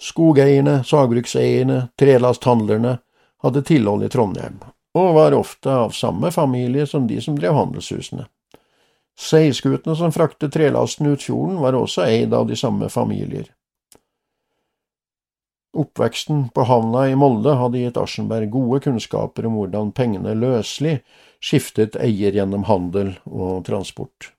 Skogeierne, 0.00 0.78
sagbrukseierne, 0.84 1.90
trelasthandlerne 2.00 2.96
hadde 3.44 3.62
tilhold 3.68 4.06
i 4.06 4.08
Trondheim, 4.08 4.56
og 4.96 5.12
var 5.18 5.36
ofte 5.36 5.70
av 5.70 5.92
samme 5.92 6.32
familie 6.32 6.86
som 6.88 7.04
de 7.06 7.20
som 7.20 7.36
drev 7.36 7.52
handelshusene. 7.54 8.24
Seilskutene 9.14 9.94
som 9.96 10.12
fraktet 10.12 10.56
trelasten 10.56 11.12
ut 11.12 11.22
fjorden, 11.22 11.60
var 11.60 11.76
også 11.76 12.08
eid 12.08 12.32
av 12.34 12.48
de 12.48 12.56
samme 12.56 12.88
familier. 12.88 13.44
Oppveksten 15.74 16.48
på 16.54 16.64
havna 16.68 17.08
i 17.10 17.16
Molde 17.18 17.56
hadde 17.58 17.82
gitt 17.82 17.98
Aschenberg 17.98 18.52
gode 18.52 18.80
kunnskaper 18.84 19.48
om 19.48 19.58
hvordan 19.58 19.90
pengene 19.96 20.36
løselig 20.38 21.00
skiftet 21.42 21.98
eier 21.98 22.34
gjennom 22.36 22.66
handel 22.68 23.16
og 23.26 23.64
transport. 23.66 24.30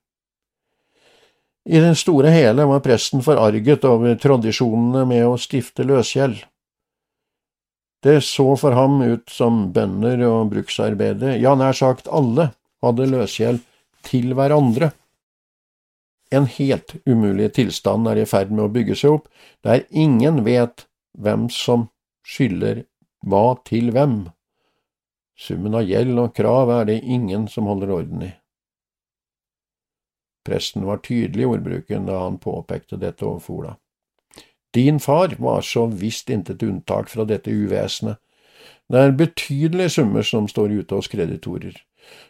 I 1.65 1.81
det 1.81 1.95
store 1.97 2.29
hele 2.29 2.67
var 2.69 2.83
presten 2.85 3.23
forarget 3.25 3.85
over 3.89 4.15
tradisjonene 4.21 5.05
med 5.09 5.25
å 5.25 5.37
stifte 5.41 5.83
løsgjeld. 5.87 6.37
Det 8.05 8.19
så 8.21 8.51
for 8.61 8.77
ham 8.77 8.99
ut 9.01 9.31
som 9.33 9.71
bønder 9.73 10.21
og 10.27 10.51
bruksarbeidere, 10.51 11.39
ja, 11.41 11.55
nær 11.57 11.73
sagt 11.73 12.07
alle, 12.07 12.51
hadde 12.85 13.09
løsgjeld 13.09 13.63
til 14.05 14.35
hverandre. 14.37 14.91
En 16.29 16.45
helt 16.45 16.93
umulig 17.09 17.51
tilstand 17.57 18.05
er 18.11 18.21
i 18.21 18.27
ferd 18.29 18.53
med 18.53 18.67
å 18.67 18.73
bygge 18.73 18.97
seg 18.99 19.17
opp, 19.17 19.31
der 19.65 19.87
ingen 19.89 20.43
vet 20.45 20.85
hvem 21.17 21.49
som 21.49 21.89
skylder 22.25 22.83
hva 23.25 23.55
til 23.67 23.91
hvem. 23.95 24.25
Summen 25.35 25.75
av 25.75 25.87
gjeld 25.87 26.19
og 26.21 26.35
krav 26.35 26.71
er 26.71 26.89
det 26.89 27.01
ingen 27.03 27.47
som 27.51 27.67
holder 27.67 27.91
orden 27.91 28.27
i. 28.29 28.31
Presten 30.45 30.85
var 30.85 31.01
tydelig 31.03 31.43
i 31.43 31.49
ordbruken 31.49 32.05
da 32.05 32.21
han 32.21 32.37
påpekte 32.39 32.99
dette 33.01 33.25
overfor 33.25 33.59
Ola. 33.59 33.73
Din 34.75 34.99
far 34.99 35.35
var 35.39 35.61
så 35.61 35.85
visst 35.87 36.29
intet 36.29 36.63
unntak 36.63 37.09
fra 37.09 37.25
dette 37.25 37.51
uvesenet. 37.51 38.19
Det 38.91 39.01
er 39.01 39.17
betydelige 39.17 39.89
summer 39.89 40.21
som 40.21 40.47
står 40.47 40.75
ute 40.75 40.95
hos 40.95 41.07
kreditorer, 41.09 41.73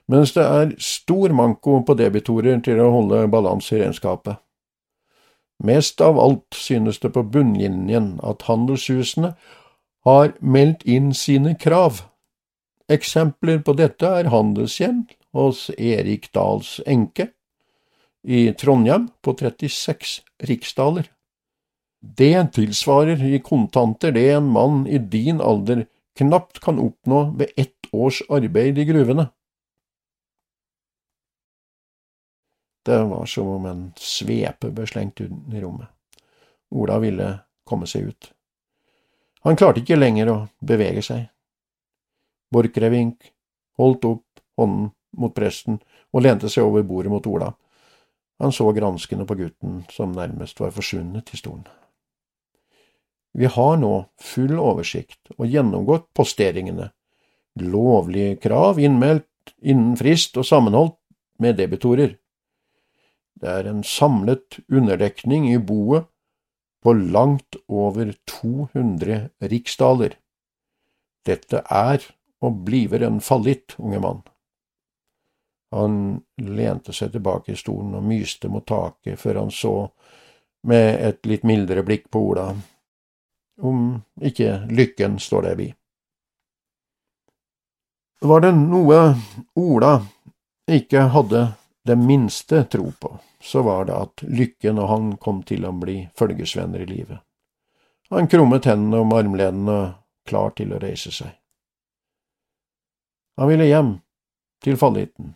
mens 0.08 0.32
det 0.38 0.44
er 0.46 0.76
stor 0.80 1.34
manko 1.36 1.82
på 1.84 1.98
debitorer 2.00 2.62
til 2.64 2.80
å 2.80 2.92
holde 2.94 3.26
balanse 3.32 3.76
i 3.76 3.82
regnskapet. 3.82 4.40
Mest 5.64 6.02
av 6.02 6.20
alt 6.20 6.56
synes 6.56 7.00
det 7.00 7.14
på 7.16 7.24
bunnlinjen 7.24 8.18
at 8.24 8.46
handelshusene 8.50 9.34
har 10.06 10.34
meldt 10.42 10.84
inn 10.84 11.14
sine 11.16 11.56
krav. 11.60 12.04
Eksempler 12.92 13.64
på 13.66 13.74
dette 13.78 14.06
er 14.06 14.30
Handelshjem 14.30 15.06
hos 15.34 15.70
Erik 15.78 16.30
Dahls 16.36 16.78
enke, 16.86 17.32
i 18.26 18.52
Trondheim 18.58 19.10
på 19.22 19.34
36 19.38 20.20
riksdaler. 20.50 21.10
Det 22.02 22.52
tilsvarer 22.54 23.22
i 23.26 23.40
kontanter 23.42 24.14
det 24.14 24.28
en 24.36 24.50
mann 24.54 24.86
i 24.86 24.98
din 24.98 25.42
alder 25.42 25.86
knapt 26.18 26.60
kan 26.62 26.80
oppnå 26.82 27.24
ved 27.40 27.54
ett 27.58 27.90
års 27.94 28.22
arbeid 28.30 28.78
i 28.78 28.86
gruvene. 28.86 29.30
Det 32.86 33.04
var 33.04 33.26
som 33.26 33.48
om 33.48 33.66
en 33.66 33.86
svepe 33.98 34.70
ble 34.70 34.86
slengt 34.86 35.24
inn 35.24 35.42
i 35.54 35.62
rommet. 35.62 35.90
Ola 36.76 37.00
ville 37.02 37.30
komme 37.66 37.88
seg 37.90 38.12
ut. 38.12 38.28
Han 39.46 39.58
klarte 39.58 39.82
ikke 39.82 39.98
lenger 39.98 40.30
å 40.30 40.36
bevege 40.62 41.02
seg. 41.06 41.24
Borchgrevink 42.54 43.32
holdt 43.82 44.06
opp 44.10 44.44
hånden 44.58 44.92
mot 45.18 45.34
presten 45.36 45.80
og 46.14 46.26
lente 46.26 46.50
seg 46.52 46.68
over 46.68 46.86
bordet 46.86 47.14
mot 47.14 47.28
Ola. 47.28 47.52
Han 48.40 48.52
så 48.52 48.68
granskende 48.76 49.26
på 49.26 49.38
gutten, 49.40 49.84
som 49.90 50.12
nærmest 50.12 50.60
var 50.60 50.74
forsvunnet 50.76 51.32
i 51.34 51.40
stolen. 51.40 51.66
Vi 53.36 53.50
har 53.52 53.78
nå 53.80 53.94
full 54.22 54.60
oversikt 54.60 55.34
og 55.38 55.48
gjennomgått 55.52 56.08
posteringene. 56.16 56.92
Lovlige 57.60 58.38
krav 58.44 58.80
innmeldt 58.80 59.56
innen 59.62 59.96
frist 60.00 60.38
og 60.40 60.48
sammenholdt 60.48 61.00
med 61.40 61.58
debitorer. 61.60 62.16
Det 63.42 63.52
er 63.52 63.68
en 63.70 63.84
samlet 63.84 64.60
underdekning 64.72 65.50
i 65.52 65.58
boet 65.60 66.08
på 66.84 66.94
langt 66.94 67.58
over 67.68 68.14
200 68.30 69.30
riksdaler. 69.52 70.16
Dette 71.26 71.64
er 71.66 72.06
og 72.46 72.62
bliver 72.68 73.04
en 73.08 73.20
fallitt, 73.22 73.76
unge 73.82 74.00
mann. 74.00 74.22
Han 75.76 75.96
lente 76.38 76.94
seg 76.94 77.12
tilbake 77.16 77.52
i 77.52 77.60
stolen 77.60 77.96
og 77.98 78.06
myste 78.06 78.52
mot 78.52 78.66
taket 78.70 79.20
før 79.20 79.42
han 79.42 79.52
så, 79.52 79.74
med 80.66 81.02
et 81.10 81.26
litt 81.30 81.44
mildere 81.46 81.84
blikk 81.86 82.08
på 82.14 82.22
Ola, 82.30 82.46
om 83.62 83.82
ikke 84.22 84.62
lykken 84.70 85.20
står 85.22 85.50
deg 85.50 85.60
bi. 85.60 85.68
Var 88.26 88.46
det 88.46 88.54
noe 88.58 89.00
Ola 89.60 89.94
ikke 90.72 91.10
hadde 91.14 91.44
det 91.86 91.96
minste 91.96 92.64
tro 92.64 92.92
på, 93.00 93.20
så 93.42 93.62
var 93.62 93.86
det 93.86 93.94
at 93.94 94.22
Lykken 94.22 94.80
og 94.82 94.88
han 94.90 95.10
kom 95.22 95.44
til 95.46 95.68
å 95.70 95.74
bli 95.78 96.00
følgesvenner 96.18 96.82
i 96.82 96.88
livet. 96.90 97.20
Han 98.10 98.30
krummet 98.30 98.66
hendene 98.66 99.04
om 99.04 99.14
armlenene, 99.14 99.80
klar 100.26 100.56
til 100.58 100.74
å 100.74 100.80
reise 100.82 101.12
seg. 101.14 101.30
Han 103.38 103.52
ville 103.52 103.68
hjem, 103.70 103.92
til 104.66 104.80
falliten. 104.82 105.36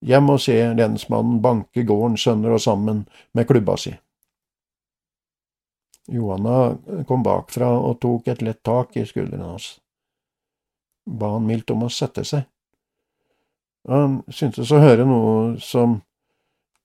Hjem 0.00 0.32
og 0.32 0.40
se 0.40 0.56
lensmannen 0.78 1.42
banke 1.44 1.84
gården 1.86 2.16
sønder 2.16 2.56
og 2.56 2.64
sammen 2.64 3.04
med 3.36 3.48
klubba 3.50 3.76
si. 3.76 3.92
Johanna 6.08 7.04
kom 7.06 7.22
bakfra 7.22 7.68
og 7.68 8.00
tok 8.00 8.32
et 8.32 8.40
lett 8.42 8.62
tak 8.64 8.96
i 8.96 9.04
skuldrene 9.06 9.52
hans. 9.52 9.74
Ba 11.04 11.34
han 11.36 11.46
mildt 11.46 11.70
om 11.74 11.84
å 11.84 11.92
sette 11.92 12.24
seg. 12.24 12.48
Han 13.88 14.22
syntes 14.30 14.70
å 14.70 14.80
høre 14.82 15.04
noe 15.08 15.58
som 15.60 16.00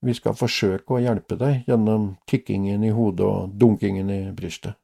vi 0.02 0.14
skal 0.18 0.38
forsøke 0.38 0.96
å 0.96 1.02
hjelpe 1.02 1.38
deg 1.38 1.70
gjennom 1.70 2.16
kikkingen 2.30 2.84
i 2.86 2.94
hodet 2.94 3.26
og 3.26 3.56
dunkingen 3.58 4.10
i 4.14 4.20
brystet. 4.34 4.78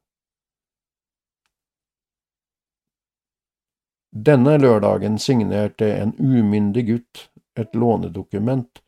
Denne 4.13 4.59
lørdagen 4.61 5.17
signerte 5.17 5.87
en 5.97 6.13
umyndig 6.19 6.85
gutt 6.89 7.27
et 7.57 7.73
lånedokument 7.73 8.81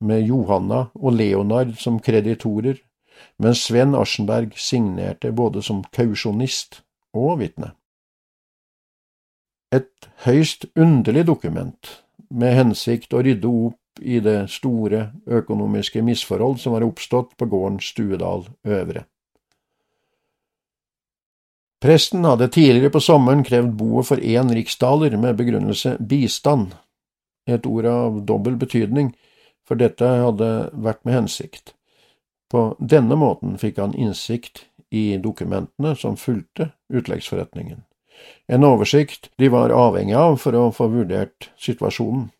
med 0.00 0.24
Johanna 0.24 0.86
og 0.94 1.12
Leonard 1.16 1.74
som 1.80 1.98
kreditorer 2.00 2.80
mens 3.40 3.66
Sven 3.68 3.94
Aschenberg 3.96 4.56
signerte 4.60 5.32
både 5.32 5.62
som 5.64 5.82
kausjonist 5.92 6.80
og 7.16 7.40
vitne. 7.40 7.74
Et 9.72 10.08
høyst 10.24 10.68
underlig 10.76 11.26
dokument, 11.28 12.05
med 12.30 12.54
hensikt 12.56 13.14
å 13.14 13.22
rydde 13.24 13.48
opp 13.48 14.00
i 14.00 14.20
det 14.20 14.48
store 14.52 15.10
økonomiske 15.26 16.02
misforhold 16.04 16.58
som 16.60 16.76
var 16.76 16.84
oppstått 16.84 17.36
på 17.36 17.48
gården 17.48 17.78
Stuedal 17.80 18.48
Øvre. 18.66 19.06
Presten 21.80 22.24
hadde 22.24 22.48
tidligere 22.48 22.90
på 22.90 23.00
sommeren 23.04 23.44
krevd 23.44 23.76
boet 23.78 24.08
for 24.08 24.20
én 24.20 24.50
riksdaler 24.52 25.16
med 25.20 25.36
begrunnelse 25.38 25.96
bistand, 26.00 26.74
et 27.46 27.66
ord 27.68 27.86
av 27.86 28.20
dobbel 28.26 28.56
betydning, 28.58 29.12
for 29.66 29.78
dette 29.78 30.06
hadde 30.06 30.70
vært 30.72 31.04
med 31.04 31.20
hensikt. 31.20 31.74
På 32.50 32.72
denne 32.80 33.18
måten 33.18 33.58
fikk 33.58 33.78
han 33.82 33.94
innsikt 33.94 34.64
i 34.90 35.18
dokumentene 35.18 35.94
som 35.98 36.16
fulgte 36.18 36.70
utleggsforretningen, 36.90 37.82
en 38.46 38.64
oversikt 38.64 39.30
de 39.36 39.48
var 39.48 39.74
avhengig 39.74 40.14
av 40.14 40.38
for 40.42 40.54
å 40.54 40.70
få 40.74 40.88
vurdert 40.92 41.50
situasjonen. 41.58 42.30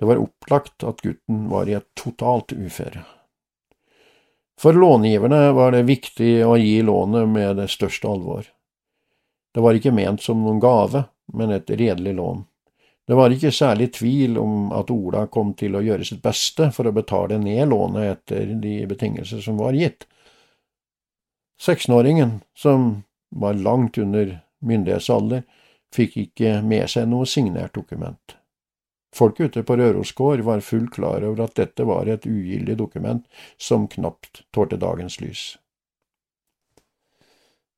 Det 0.00 0.08
var 0.08 0.22
opplagt 0.22 0.84
at 0.88 1.02
gutten 1.04 1.48
var 1.50 1.68
i 1.68 1.76
et 1.76 1.88
totalt 1.94 2.52
uføre. 2.56 3.04
For 4.60 4.76
långiverne 4.76 5.52
var 5.56 5.72
det 5.72 5.86
viktig 5.88 6.40
å 6.44 6.56
gi 6.60 6.80
lånet 6.84 7.28
med 7.28 7.56
det 7.60 7.68
største 7.72 8.08
alvor. 8.08 8.44
Det 9.54 9.60
var 9.60 9.76
ikke 9.76 9.92
ment 9.94 10.22
som 10.22 10.42
noen 10.44 10.60
gave, 10.60 11.04
men 11.32 11.52
et 11.54 11.70
redelig 11.70 12.14
lån. 12.16 12.44
Det 13.10 13.16
var 13.18 13.32
ikke 13.34 13.50
særlig 13.50 13.88
tvil 13.96 14.36
om 14.38 14.68
at 14.76 14.90
Ola 14.94 15.24
kom 15.32 15.54
til 15.58 15.74
å 15.74 15.82
gjøre 15.82 16.04
sitt 16.06 16.20
beste 16.22 16.68
for 16.76 16.86
å 16.86 16.94
betale 16.94 17.40
ned 17.42 17.72
lånet 17.72 18.12
etter 18.12 18.52
de 18.62 18.74
betingelser 18.86 19.40
som 19.42 19.56
var 19.58 19.74
gitt. 19.74 20.06
Sekstenåringen, 21.60 22.38
som 22.54 23.02
var 23.30 23.58
langt 23.58 23.98
under 23.98 24.38
myndighetsalder, 24.66 25.42
fikk 25.94 26.16
ikke 26.24 26.60
med 26.62 26.86
seg 26.90 27.08
noe 27.10 27.26
signert 27.26 27.74
dokument. 27.74 28.36
Folk 29.14 29.40
ute 29.40 29.64
på 29.66 29.74
Rørosgård 29.76 30.44
var 30.46 30.62
fullt 30.62 30.92
klar 30.94 31.24
over 31.26 31.48
at 31.48 31.56
dette 31.58 31.86
var 31.86 32.06
et 32.06 32.26
ugyldig 32.30 32.76
dokument 32.78 33.26
som 33.58 33.88
knapt 33.90 34.44
tålte 34.54 34.78
dagens 34.78 35.18
lys. 35.20 35.42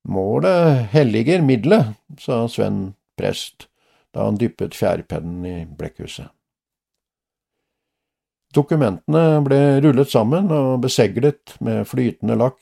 Målet 0.03 0.91
helliger 0.93 1.41
middelet, 1.41 1.95
sa 2.19 2.43
Sven 2.51 2.93
prest 3.17 3.69
da 4.13 4.27
han 4.27 4.37
dyppet 4.37 4.75
fjærpennen 4.77 5.45
i 5.47 5.55
blekkhuset. 5.65 6.29
Dokumentene 8.53 9.41
ble 9.41 9.59
rullet 9.81 10.11
sammen 10.11 10.51
og 10.53 10.83
beseglet 10.83 11.55
med 11.65 11.87
flytende 11.89 12.37
lakk. 12.37 12.59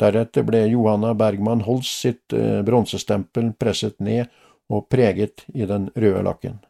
Deretter 0.00 0.46
ble 0.48 0.64
Johanna 0.70 1.12
Bergman 1.14 1.60
Holst 1.66 2.00
sitt 2.00 2.32
eh, 2.32 2.62
bronsestempel 2.64 3.52
presset 3.52 3.98
ned 4.00 4.30
og 4.70 4.88
preget 4.88 5.44
i 5.52 5.66
den 5.68 5.90
røde 5.94 6.22
lakken. 6.24 6.60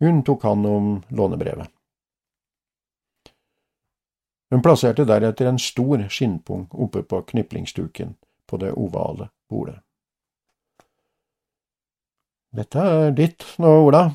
Hun 0.00 0.22
tok 0.24 0.46
hand 0.46 0.66
om 0.66 0.86
lånebrevet. 1.08 1.68
Hun 4.50 4.62
plasserte 4.64 5.04
deretter 5.04 5.50
en 5.50 5.58
stor 5.60 6.06
skinnpung 6.08 6.68
oppe 6.72 7.02
på 7.02 7.20
kniplingsduken 7.22 8.14
på 8.48 8.56
det 8.56 8.72
ovale 8.72 9.28
bordet. 9.50 9.76
Dette 12.56 12.80
er 12.80 13.10
ditt 13.12 13.44
nå, 13.60 13.68
Ola. 13.68 14.06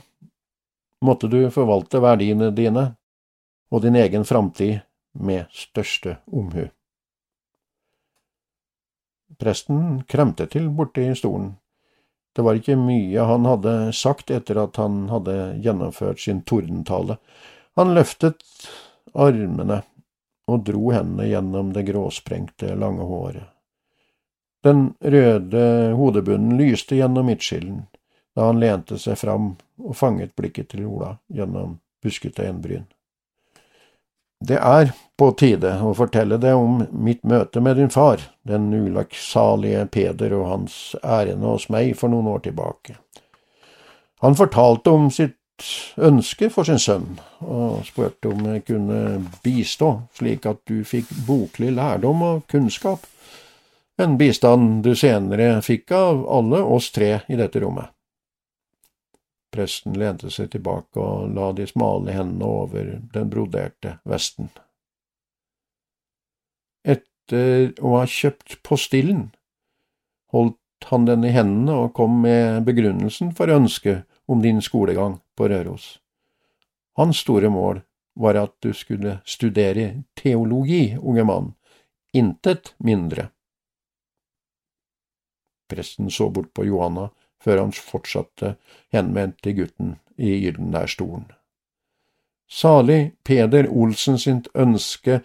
Måtte 1.06 1.30
du 1.30 1.52
forvalte 1.54 2.02
verdiene 2.02 2.50
dine 2.56 2.88
og 3.70 3.84
din 3.84 4.00
egen 4.00 4.26
framtid 4.26 4.80
med 5.14 5.46
største 5.54 6.18
omhu. 6.32 6.72
Presten 9.40 10.04
kremte 10.10 10.48
til 10.52 10.70
borti 10.70 11.08
stolen. 11.18 11.54
Det 12.34 12.42
var 12.42 12.58
ikke 12.58 12.78
mye 12.80 13.26
han 13.30 13.46
hadde 13.46 13.74
sagt 13.94 14.32
etter 14.34 14.58
at 14.64 14.78
han 14.82 15.08
hadde 15.12 15.36
gjennomført 15.62 16.22
sin 16.24 16.42
tordentale. 16.50 17.20
Han 17.78 17.94
løftet 17.94 18.42
armene 19.14 19.84
og 20.50 20.66
dro 20.68 20.92
hendene 20.92 21.30
gjennom 21.30 21.72
det 21.74 21.86
gråsprengte, 21.88 22.74
lange 22.76 23.06
håret. 23.08 23.50
Den 24.64 24.94
røde 25.02 25.92
hodebunnen 26.00 26.58
lyste 26.58 26.96
gjennom 26.96 27.28
midtskillen 27.28 27.84
da 28.34 28.48
han 28.48 28.62
lente 28.62 28.98
seg 28.98 29.18
fram 29.20 29.52
og 29.84 29.96
fanget 29.98 30.34
blikket 30.40 30.72
til 30.72 30.88
Ola 30.90 31.14
gjennom 31.30 31.78
buskete 32.04 32.48
øyenbryn. 32.48 32.86
Det 34.44 34.58
er 34.58 34.90
på 35.24 35.30
tide 35.40 35.78
å 35.80 35.94
fortelle 35.96 36.36
deg 36.42 36.58
om 36.60 36.82
mitt 36.92 37.22
møte 37.24 37.62
med 37.64 37.78
din 37.80 37.92
far, 37.94 38.20
den 38.44 38.68
ulykksalige 38.76 39.86
Peder 39.94 40.34
og 40.36 40.50
hans 40.50 40.74
ærend 41.00 41.46
hos 41.48 41.70
meg 41.72 41.94
for 42.00 42.12
noen 42.12 42.28
år 42.34 42.44
tilbake. 42.50 42.98
Han 44.24 44.36
fortalte 44.36 44.92
om 44.92 45.08
sitt 45.12 45.38
ønske 45.96 46.50
for 46.52 46.68
sin 46.68 46.82
sønn, 46.82 47.22
og 47.40 47.86
spurte 47.88 48.34
om 48.34 48.42
jeg 48.50 48.66
kunne 48.68 49.00
bistå 49.46 49.94
slik 50.18 50.48
at 50.50 50.60
du 50.68 50.82
fikk 50.88 51.14
boklig 51.28 51.72
lærdom 51.78 52.26
og 52.28 52.44
kunnskap, 52.52 53.08
en 54.02 54.18
bistand 54.20 54.82
du 54.84 54.92
senere 54.98 55.62
fikk 55.64 55.94
av 55.96 56.26
alle 56.40 56.60
oss 56.66 56.90
tre 56.92 57.14
i 57.30 57.40
dette 57.40 57.62
rommet. 57.64 57.94
Presten 59.54 59.96
lente 59.96 60.34
seg 60.34 60.50
tilbake 60.52 61.00
og 61.00 61.32
la 61.38 61.54
de 61.56 61.70
smale 61.70 62.12
hendene 62.12 62.54
over 62.66 62.94
den 63.14 63.32
broderte 63.32 64.00
vesten. 64.10 64.50
Etter 67.24 67.72
å 67.80 67.96
ha 68.02 68.06
kjøpt 68.10 68.58
postillen, 68.68 69.30
holdt 70.36 70.90
han 70.90 71.06
den 71.08 71.24
i 71.24 71.32
hendene 71.32 71.78
og 71.86 71.94
kom 71.96 72.18
med 72.26 72.66
begrunnelsen 72.68 73.32
for 73.38 73.48
ønsket 73.48 74.04
om 74.28 74.42
din 74.44 74.60
skolegang 74.62 75.22
på 75.38 75.48
Røros. 75.48 76.00
Hans 77.00 77.22
store 77.24 77.50
mål 77.50 77.80
var 78.20 78.36
at 78.36 78.58
du 78.60 78.74
skulle 78.76 79.22
studere 79.26 80.04
teologi, 80.20 80.98
unge 81.00 81.24
mann, 81.24 81.54
intet 82.14 82.74
mindre. 82.78 83.30
Presten 85.72 86.12
så 86.12 86.28
bort 86.30 86.52
på 86.54 86.68
Johanna 86.68 87.08
før 87.42 87.64
han 87.64 87.72
fortsatte 87.72 88.58
henvendt 88.92 89.40
til 89.42 89.64
gutten 89.64 89.96
i 90.20 90.36
Gyldenlærstolen. 90.44 91.32
Salig 92.52 93.16
Peder 93.24 93.72
Olsen 93.72 94.20
sitt 94.20 94.52
ønske 94.54 95.22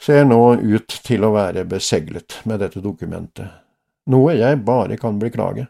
ser 0.00 0.24
nå 0.24 0.40
ut 0.56 0.94
til 1.04 1.24
å 1.26 1.34
være 1.34 1.66
beseglet 1.68 2.40
med 2.48 2.62
dette 2.64 2.80
dokumentet, 2.84 3.50
noe 4.10 4.34
jeg 4.38 4.62
bare 4.64 4.96
kan 5.00 5.20
beklage. 5.20 5.66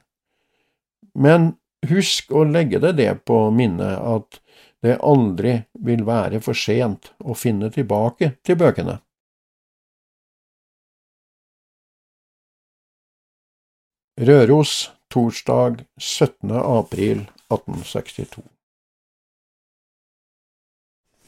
Men 1.18 1.54
husk 1.90 2.30
å 2.32 2.44
legge 2.46 2.78
deg 2.82 2.98
det 3.00 3.12
på 3.26 3.42
minnet 3.54 3.98
at 3.98 4.40
det 4.84 5.00
aldri 5.04 5.58
vil 5.84 6.04
være 6.08 6.40
for 6.44 6.56
sent 6.56 7.10
å 7.20 7.36
finne 7.36 7.72
tilbake 7.74 8.34
til 8.46 8.58
bøkene. 8.60 9.00
Røros, 14.20 14.90
torsdag 15.08 15.82
17. 15.96 16.52
april 16.52 17.26
1862 17.48 18.59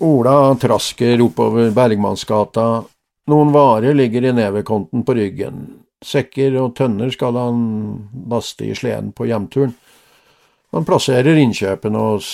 Ola 0.03 0.55
trasker 0.59 1.21
oppover 1.23 1.71
Bergmannsgata. 1.71 2.83
Noen 3.31 3.53
varer 3.55 3.95
ligger 3.95 4.25
i 4.25 4.33
nevekonten 4.35 5.05
på 5.07 5.15
ryggen. 5.15 5.61
Sekker 6.03 6.57
og 6.59 6.73
tønner 6.75 7.13
skal 7.15 7.37
han 7.39 7.61
laste 8.33 8.67
i 8.67 8.75
sleden 8.75 9.13
på 9.15 9.29
hjemturen. 9.31 9.77
Han 10.75 10.89
plasserer 10.89 11.39
innkjøpene 11.39 12.03
hos 12.03 12.31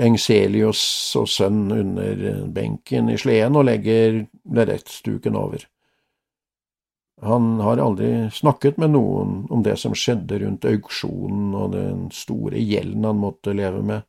Engselius 0.00 0.80
og 1.20 1.28
sønn 1.28 1.66
under 1.74 2.46
benken 2.48 3.10
i 3.12 3.18
sleden 3.20 3.58
og 3.60 3.66
legger 3.68 4.22
lerretsduken 4.48 5.36
over. 5.36 5.66
Han 7.28 7.58
har 7.60 7.82
aldri 7.82 8.30
snakket 8.32 8.80
med 8.80 8.94
noen 8.94 9.42
om 9.52 9.66
det 9.66 9.76
som 9.82 9.92
skjedde 9.92 10.40
rundt 10.46 10.64
auksjonen 10.70 11.52
og 11.58 11.76
den 11.76 12.08
store 12.14 12.56
gjelden 12.56 13.04
han 13.04 13.20
måtte 13.20 13.52
leve 13.52 13.84
med. 13.84 14.08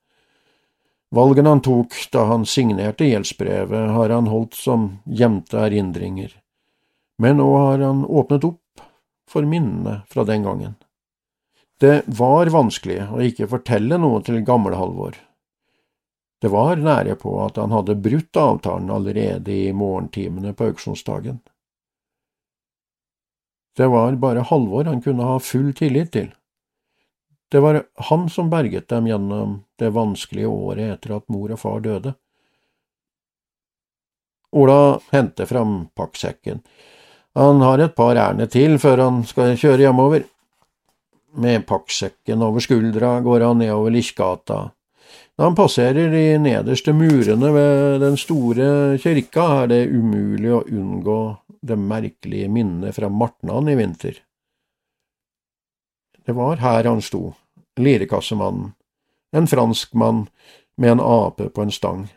Valgene 1.13 1.49
han 1.49 1.61
tok 1.61 1.93
da 2.11 2.23
han 2.25 2.45
signerte 2.49 3.05
gjeldsbrevet, 3.05 3.89
har 3.93 4.09
han 4.09 4.27
holdt 4.31 4.55
som 4.57 4.87
gjemte 5.05 5.59
erindringer, 5.61 6.31
men 7.21 7.37
nå 7.37 7.49
har 7.53 7.83
han 7.85 8.01
åpnet 8.05 8.47
opp 8.47 8.87
for 9.29 9.45
minnene 9.45 9.99
fra 10.09 10.25
den 10.25 10.47
gangen. 10.47 10.73
Det 11.77 12.01
var 12.07 12.49
vanskelig 12.49 12.97
å 13.13 13.21
ikke 13.21 13.49
fortelle 13.51 13.99
noe 14.01 14.23
til 14.25 14.41
gamle 14.41 14.77
Halvor. 14.79 15.13
Det 16.41 16.49
var 16.51 16.81
nære 16.81 17.15
på 17.21 17.37
at 17.45 17.61
han 17.61 17.71
hadde 17.71 17.99
brutt 18.01 18.37
avtalen 18.39 18.89
allerede 18.91 19.53
i 19.53 19.73
morgentimene 19.73 20.55
på 20.57 20.71
auksjonsdagen. 20.71 21.37
Det 23.77 23.87
var 23.87 24.17
bare 24.21 24.45
Halvor 24.49 24.89
han 24.89 25.01
kunne 25.01 25.29
ha 25.29 25.37
full 25.39 25.69
tillit 25.77 26.11
til. 26.17 26.33
Det 27.53 27.59
var 27.61 27.83
han 28.09 28.29
som 28.33 28.49
berget 28.49 28.87
dem 28.89 29.07
gjennom 29.07 29.59
det 29.77 29.91
vanskelige 29.93 30.49
året 30.49 30.95
etter 30.95 31.11
at 31.19 31.27
mor 31.29 31.51
og 31.53 31.59
far 31.61 31.83
døde. 31.85 32.15
Ola 34.57 34.77
henter 35.11 35.45
fram 35.45 35.75
pakksekken. 35.93 36.63
Han 37.37 37.61
har 37.61 37.83
et 37.83 37.93
par 37.93 38.17
ærend 38.17 38.49
til 38.49 38.79
før 38.81 39.03
han 39.03 39.19
skal 39.29 39.53
kjøre 39.53 39.85
hjemover. 39.85 40.25
Med 41.45 41.67
pakksekken 41.69 42.41
over 42.41 42.65
skuldra 42.65 43.19
går 43.21 43.45
han 43.45 43.61
nedover 43.61 43.93
Lichgata. 43.93 44.59
Da 45.37 45.45
han 45.45 45.57
passerer 45.57 46.09
de 46.09 46.25
nederste 46.41 46.97
murene 46.97 47.53
ved 47.53 48.01
den 48.01 48.17
store 48.17 48.97
kirka, 48.97 49.45
er 49.61 49.71
det 49.75 49.79
umulig 49.93 50.57
å 50.57 50.65
unngå 50.73 51.19
det 51.61 51.77
merkelige 51.77 52.49
minnet 52.49 52.97
fra 52.97 53.13
Martnan 53.13 53.69
i 53.69 53.77
vinter. 53.77 54.17
Det 56.25 56.33
var 56.33 56.57
her 56.65 56.89
han 56.89 57.01
sto, 57.05 57.35
Lirekassemannen, 57.79 58.73
en 59.31 59.47
franskmann 59.47 60.27
med 60.77 60.91
en 60.91 60.99
ape 60.99 61.49
på 61.49 61.61
en 61.61 61.71
stang. 61.71 62.07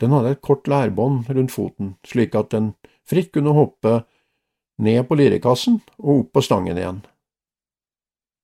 Den 0.00 0.14
hadde 0.16 0.32
et 0.32 0.40
kort 0.40 0.68
lærbånd 0.68 1.28
rundt 1.28 1.52
foten, 1.52 1.94
slik 2.08 2.34
at 2.38 2.54
den 2.54 2.72
fritt 3.04 3.32
kunne 3.34 3.52
hoppe 3.52 4.00
ned 4.80 5.04
på 5.08 5.18
lirekassen 5.20 5.82
og 5.98 6.12
opp 6.14 6.30
på 6.36 6.44
stangen 6.46 6.80
igjen. 6.80 7.02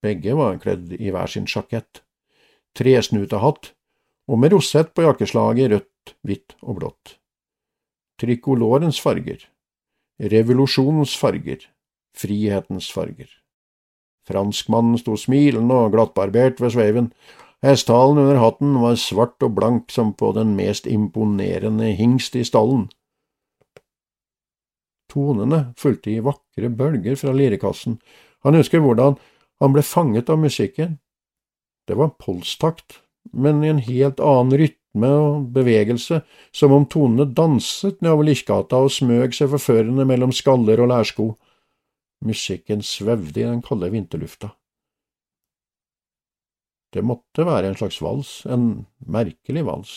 Begge 0.04 0.36
var 0.36 0.60
kledd 0.60 0.92
i 0.92 1.08
hver 1.08 1.30
sin 1.32 1.48
sjakett, 1.48 2.02
tresnutehatt 2.76 3.72
og 4.28 4.42
med 4.42 4.52
rosett 4.52 4.92
på 4.92 5.06
jakkeslaget 5.06 5.72
rødt, 5.72 6.16
hvitt 6.26 6.58
og 6.60 6.82
blått. 6.82 7.16
Trikolorens 8.20 9.00
farger, 9.00 9.40
revolusjonens 10.20 11.16
farger, 11.16 11.64
frihetens 12.16 12.92
farger. 12.92 13.30
Franskmannen 14.26 14.98
sto 14.98 15.16
smilende 15.20 15.74
og 15.86 15.94
glattbarbert 15.94 16.60
ved 16.62 16.74
sveiven. 16.74 17.10
Hestehalen 17.64 18.20
under 18.20 18.40
hatten 18.42 18.76
var 18.82 18.98
svart 19.00 19.42
og 19.42 19.54
blank 19.56 19.90
som 19.94 20.12
på 20.14 20.32
den 20.36 20.54
mest 20.58 20.86
imponerende 20.86 21.92
hingst 21.96 22.36
i 22.36 22.44
stallen. 22.44 22.88
Tonene 25.12 25.72
fulgte 25.78 26.12
i 26.12 26.20
vakre 26.20 26.68
bølger 26.68 27.16
fra 27.16 27.32
lirekassen. 27.32 28.00
Han 28.44 28.58
husker 28.58 28.82
hvordan 28.84 29.16
han 29.62 29.72
ble 29.72 29.82
fanget 29.86 30.30
av 30.30 30.40
musikken. 30.42 30.98
Det 31.86 31.96
var 31.96 32.16
polstakt, 32.20 33.00
men 33.32 33.62
i 33.64 33.70
en 33.70 33.82
helt 33.82 34.20
annen 34.20 34.58
rytme 34.60 35.10
og 35.22 35.48
bevegelse, 35.54 36.20
som 36.52 36.74
om 36.74 36.86
tonene 36.90 37.28
danset 37.30 38.02
nedover 38.02 38.28
Lichgata 38.28 38.82
og 38.84 38.92
smøg 38.92 39.36
seg 39.38 39.52
forførende 39.54 40.06
mellom 40.08 40.34
skaller 40.34 40.82
og 40.82 40.90
lærsko. 40.92 41.30
Musikken 42.24 42.82
svevde 42.82 43.40
i 43.40 43.44
den 43.44 43.62
kalde 43.62 43.90
vinterlufta. 43.92 44.50
Det 46.92 47.02
måtte 47.04 47.44
være 47.44 47.68
en 47.68 47.76
slags 47.76 47.98
vals, 48.00 48.30
en 48.46 48.86
merkelig 49.04 49.66
vals, 49.66 49.92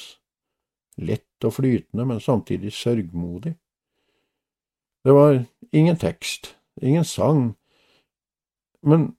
lett 1.00 1.48
og 1.48 1.56
flytende, 1.56 2.06
men 2.06 2.20
samtidig 2.20 2.74
sørgmodig. 2.76 3.54
Det 5.06 5.16
var 5.16 5.46
ingen 5.72 5.98
tekst, 5.98 6.56
ingen 6.82 7.06
sang, 7.08 7.54
men 8.84 9.14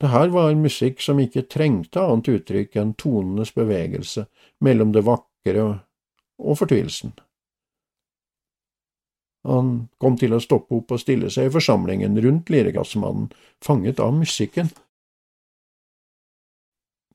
det 0.00 0.10
her 0.10 0.32
var 0.32 0.54
musikk 0.56 1.02
som 1.04 1.20
ikke 1.20 1.44
trengte 1.50 2.02
annet 2.02 2.30
uttrykk 2.32 2.78
enn 2.80 2.96
tonenes 2.98 3.52
bevegelse 3.54 4.26
mellom 4.64 4.92
det 4.96 5.04
vakre 5.06 5.66
og 6.40 6.58
fortvilelsen. 6.58 7.12
Han 9.44 9.88
kom 10.00 10.16
til 10.16 10.32
å 10.32 10.40
stoppe 10.40 10.78
opp 10.78 10.94
og 10.94 11.02
stille 11.02 11.28
seg 11.32 11.50
i 11.50 11.52
forsamlingen 11.52 12.16
rundt 12.24 12.52
lirekassemannen, 12.52 13.28
fanget 13.60 14.00
av 14.00 14.14
musikken. 14.16 14.70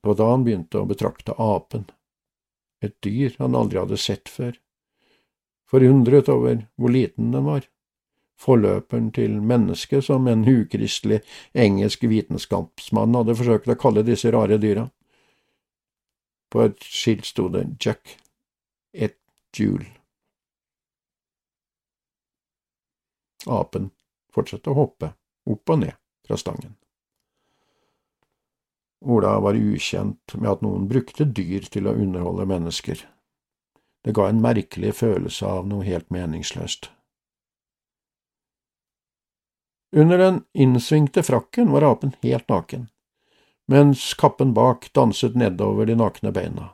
Var 0.06 0.16
da 0.16 0.30
han 0.30 0.46
begynte 0.46 0.80
å 0.80 0.88
betrakte 0.88 1.34
apen, 1.34 1.88
et 2.80 2.94
dyr 3.04 3.34
han 3.42 3.58
aldri 3.58 3.82
hadde 3.82 3.98
sett 4.00 4.30
før, 4.30 4.54
forundret 5.68 6.30
over 6.32 6.64
hvor 6.78 6.94
liten 6.94 7.34
den 7.34 7.44
var, 7.50 7.66
forløperen 8.40 9.10
til 9.12 9.36
mennesket 9.44 10.06
som 10.06 10.30
en 10.30 10.46
ukristelig 10.48 11.20
engelsk 11.52 12.06
vitenskapsmann 12.08 13.18
hadde 13.18 13.36
forsøkt 13.36 13.68
å 13.68 13.78
kalle 13.82 14.06
disse 14.06 14.32
rare 14.32 14.56
dyra. 14.62 14.86
På 16.50 16.64
et 16.64 16.80
skilt 16.82 17.28
sto 17.28 17.50
det 17.52 17.66
Jack, 17.82 18.16
et 18.94 19.18
jul. 19.54 19.84
Apen 23.46 23.90
fortsatte 24.34 24.70
å 24.70 24.76
hoppe, 24.76 25.14
opp 25.50 25.72
og 25.72 25.82
ned 25.82 25.96
fra 26.26 26.36
stangen. 26.40 26.76
Ola 29.00 29.38
var 29.40 29.56
ukjent 29.56 30.34
med 30.36 30.50
at 30.50 30.62
noen 30.64 30.84
brukte 30.88 31.24
dyr 31.24 31.64
til 31.72 31.88
å 31.88 31.96
underholde 31.96 32.44
mennesker. 32.46 33.00
Det 34.04 34.12
ga 34.16 34.28
en 34.28 34.42
merkelig 34.44 34.92
følelse 35.00 35.46
av 35.48 35.68
noe 35.68 35.86
helt 35.86 36.10
meningsløst. 36.12 36.90
Under 39.96 40.18
den 40.18 40.42
innsvingte 40.52 41.22
frakken 41.26 41.72
var 41.72 41.82
apen 41.82 42.12
helt 42.22 42.48
naken, 42.48 42.86
mens 43.66 44.12
kappen 44.14 44.52
bak 44.54 44.92
danset 44.94 45.34
nedover 45.34 45.88
de 45.88 45.96
nakne 45.98 46.30
beina. 46.32 46.68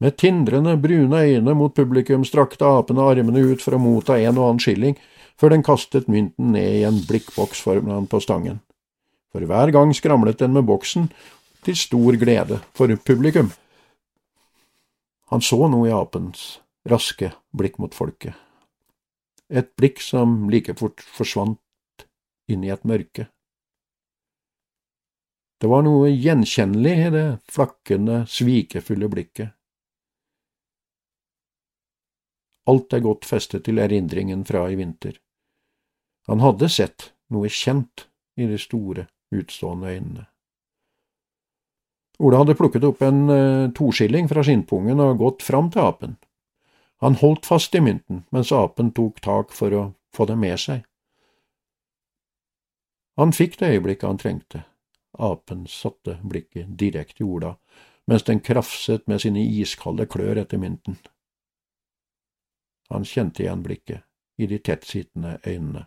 Med 0.00 0.18
tindrende, 0.20 0.76
brune 0.76 1.22
øyne 1.24 1.54
mot 1.56 1.74
publikum 1.74 2.24
strakte 2.24 2.68
apene 2.68 3.00
armene 3.00 3.40
ut 3.40 3.62
for 3.64 3.78
å 3.78 3.80
motta 3.80 4.18
en 4.20 4.36
og 4.36 4.50
annen 4.50 4.60
skilling, 4.60 4.98
før 5.40 5.52
den 5.52 5.64
kastet 5.66 6.08
mynten 6.08 6.52
ned 6.54 6.80
i 6.80 6.84
en 6.88 7.02
blikkboks 7.08 7.60
foran 7.64 8.08
på 8.10 8.20
stangen. 8.24 8.60
For 9.32 9.44
hver 9.44 9.72
gang 9.74 9.92
skramlet 9.94 10.40
den 10.40 10.54
med 10.56 10.66
boksen, 10.68 11.10
til 11.66 11.76
stor 11.76 12.16
glede 12.16 12.60
for 12.78 12.92
publikum. 13.04 13.50
Han 15.32 15.42
så 15.42 15.58
noe 15.68 15.88
i 15.88 15.94
apens 15.94 16.60
raske 16.86 17.32
blikk 17.56 17.80
mot 17.82 17.94
folket, 17.94 18.36
et 19.50 19.72
blikk 19.74 19.98
som 20.02 20.46
like 20.50 20.76
fort 20.78 21.02
forsvant 21.02 22.06
inn 22.46 22.62
i 22.62 22.70
et 22.70 22.86
mørke. 22.86 23.26
Det 25.58 25.68
var 25.72 25.82
noe 25.82 26.12
gjenkjennelig 26.12 26.94
i 26.94 27.12
det 27.14 27.26
flakkende, 27.50 28.22
svikefulle 28.30 29.08
blikket. 29.10 29.54
Alt 32.70 32.94
er 32.94 33.02
godt 33.02 33.26
festet 33.26 33.64
til 33.66 33.78
erindringen 33.82 34.42
fra 34.46 34.66
i 34.70 34.76
vinter. 34.78 35.16
Han 36.26 36.42
hadde 36.42 36.68
sett 36.72 37.12
noe 37.30 37.48
kjent 37.48 38.06
i 38.36 38.46
de 38.46 38.58
store, 38.58 39.06
utstående 39.34 39.92
øynene. 39.94 40.26
Ola 42.18 42.40
hadde 42.40 42.56
plukket 42.56 42.84
opp 42.88 43.02
en 43.04 43.26
uh, 43.28 43.70
toskilling 43.76 44.28
fra 44.30 44.42
skinnpungen 44.46 45.00
og 45.04 45.18
gått 45.20 45.44
fram 45.44 45.68
til 45.72 45.84
apen. 45.84 46.16
Han 47.04 47.18
holdt 47.20 47.46
fast 47.46 47.74
i 47.76 47.82
mynten 47.84 48.24
mens 48.32 48.52
apen 48.56 48.92
tok 48.96 49.20
tak 49.24 49.52
for 49.52 49.74
å 49.76 49.82
få 50.16 50.24
det 50.30 50.38
med 50.40 50.56
seg. 50.60 50.86
Han 53.20 53.32
fikk 53.36 53.58
det 53.60 53.74
øyeblikket 53.74 54.08
han 54.08 54.20
trengte. 54.20 54.62
Apen 55.18 55.66
satte 55.68 56.18
blikket 56.24 56.72
direkte 56.80 57.24
i 57.24 57.26
Ola, 57.26 57.54
mens 58.08 58.24
den 58.28 58.40
krafset 58.44 59.06
med 59.08 59.22
sine 59.24 59.40
iskalde 59.40 60.06
klør 60.08 60.42
etter 60.42 60.60
mynten. 60.60 60.98
Han 62.92 63.04
kjente 63.08 63.42
igjen 63.42 63.64
blikket 63.64 64.04
i 64.36 64.46
de 64.46 64.58
tettsittende 64.60 65.38
øynene, 65.46 65.86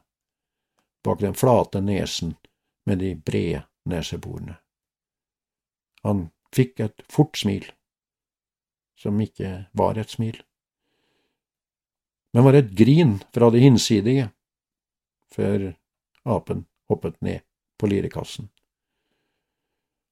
bak 1.04 1.20
den 1.20 1.34
flate 1.34 1.82
nesen 1.82 2.36
med 2.86 3.00
de 3.00 3.14
brede 3.16 3.64
neseborene. 3.89 4.58
Han 6.04 6.30
fikk 6.56 6.80
et 6.80 7.04
fort 7.12 7.38
smil, 7.38 7.66
som 9.00 9.20
ikke 9.22 9.70
var 9.78 10.00
et 10.00 10.12
smil, 10.12 10.39
men 12.34 12.45
var 12.45 12.60
et 12.60 12.72
grin 12.78 13.18
fra 13.34 13.50
det 13.50 13.64
hinsidige, 13.64 14.30
før 15.34 15.72
apen 16.30 16.66
hoppet 16.89 17.18
ned 17.26 17.41
på 17.78 17.89
lirekassen. 17.89 18.50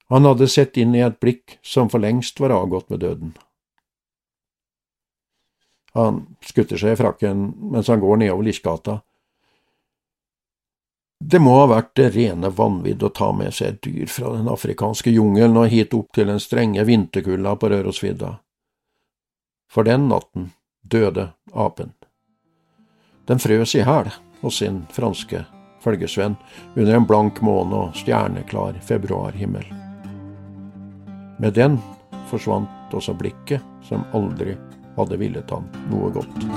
Han 0.07 0.25
hadde 0.25 0.47
sett 0.47 0.77
inn 0.79 0.95
i 0.95 1.03
et 1.03 1.19
blikk 1.19 1.57
som 1.65 1.89
for 1.91 1.99
lengst 1.99 2.39
var 2.39 2.53
avgått 2.55 2.89
med 2.93 3.01
døden. 3.03 3.33
Han 5.97 6.21
skutter 6.45 6.79
seg 6.79 6.93
i 6.93 6.99
frakken 6.99 7.49
mens 7.73 7.89
han 7.91 7.99
går 7.99 8.21
nedover 8.21 8.47
Lirsgata. 8.47 9.01
Det 11.19 11.39
må 11.41 11.55
ha 11.57 11.65
vært 11.71 11.95
det 11.97 12.11
rene 12.13 12.49
vanvidd 12.53 13.03
å 13.03 13.09
ta 13.09 13.31
med 13.33 13.55
seg 13.57 13.67
et 13.67 13.81
dyr 13.87 14.11
fra 14.11 14.35
den 14.35 14.49
afrikanske 14.51 15.11
jungelen 15.11 15.57
og 15.57 15.71
hit 15.73 15.95
opp 15.97 16.11
til 16.13 16.29
den 16.29 16.39
strenge 16.39 16.85
vinterkulda 16.85 17.55
på 17.57 17.71
Rørosvidda. 17.73 18.35
For 19.71 19.87
den 19.87 20.07
natten 20.11 20.51
døde 20.85 21.31
apen. 21.53 21.91
Den 23.27 23.41
frøs 23.43 23.73
i 23.75 23.83
hæl 23.83 24.13
hos 24.43 24.61
sin 24.61 24.83
franske 24.93 25.41
følgesvenn 25.83 26.37
under 26.75 26.95
en 26.95 27.09
blank 27.09 27.41
måne 27.41 27.87
og 27.87 27.97
stjerneklar 27.97 28.77
februarhimmel. 28.85 29.65
Med 31.41 31.57
den 31.57 31.81
forsvant 32.29 32.93
også 32.93 33.17
blikket, 33.17 33.61
som 33.83 34.05
aldri 34.13 34.55
hadde 34.97 35.19
villet 35.19 35.51
han 35.53 35.67
noe 35.91 36.13
godt. 36.13 36.47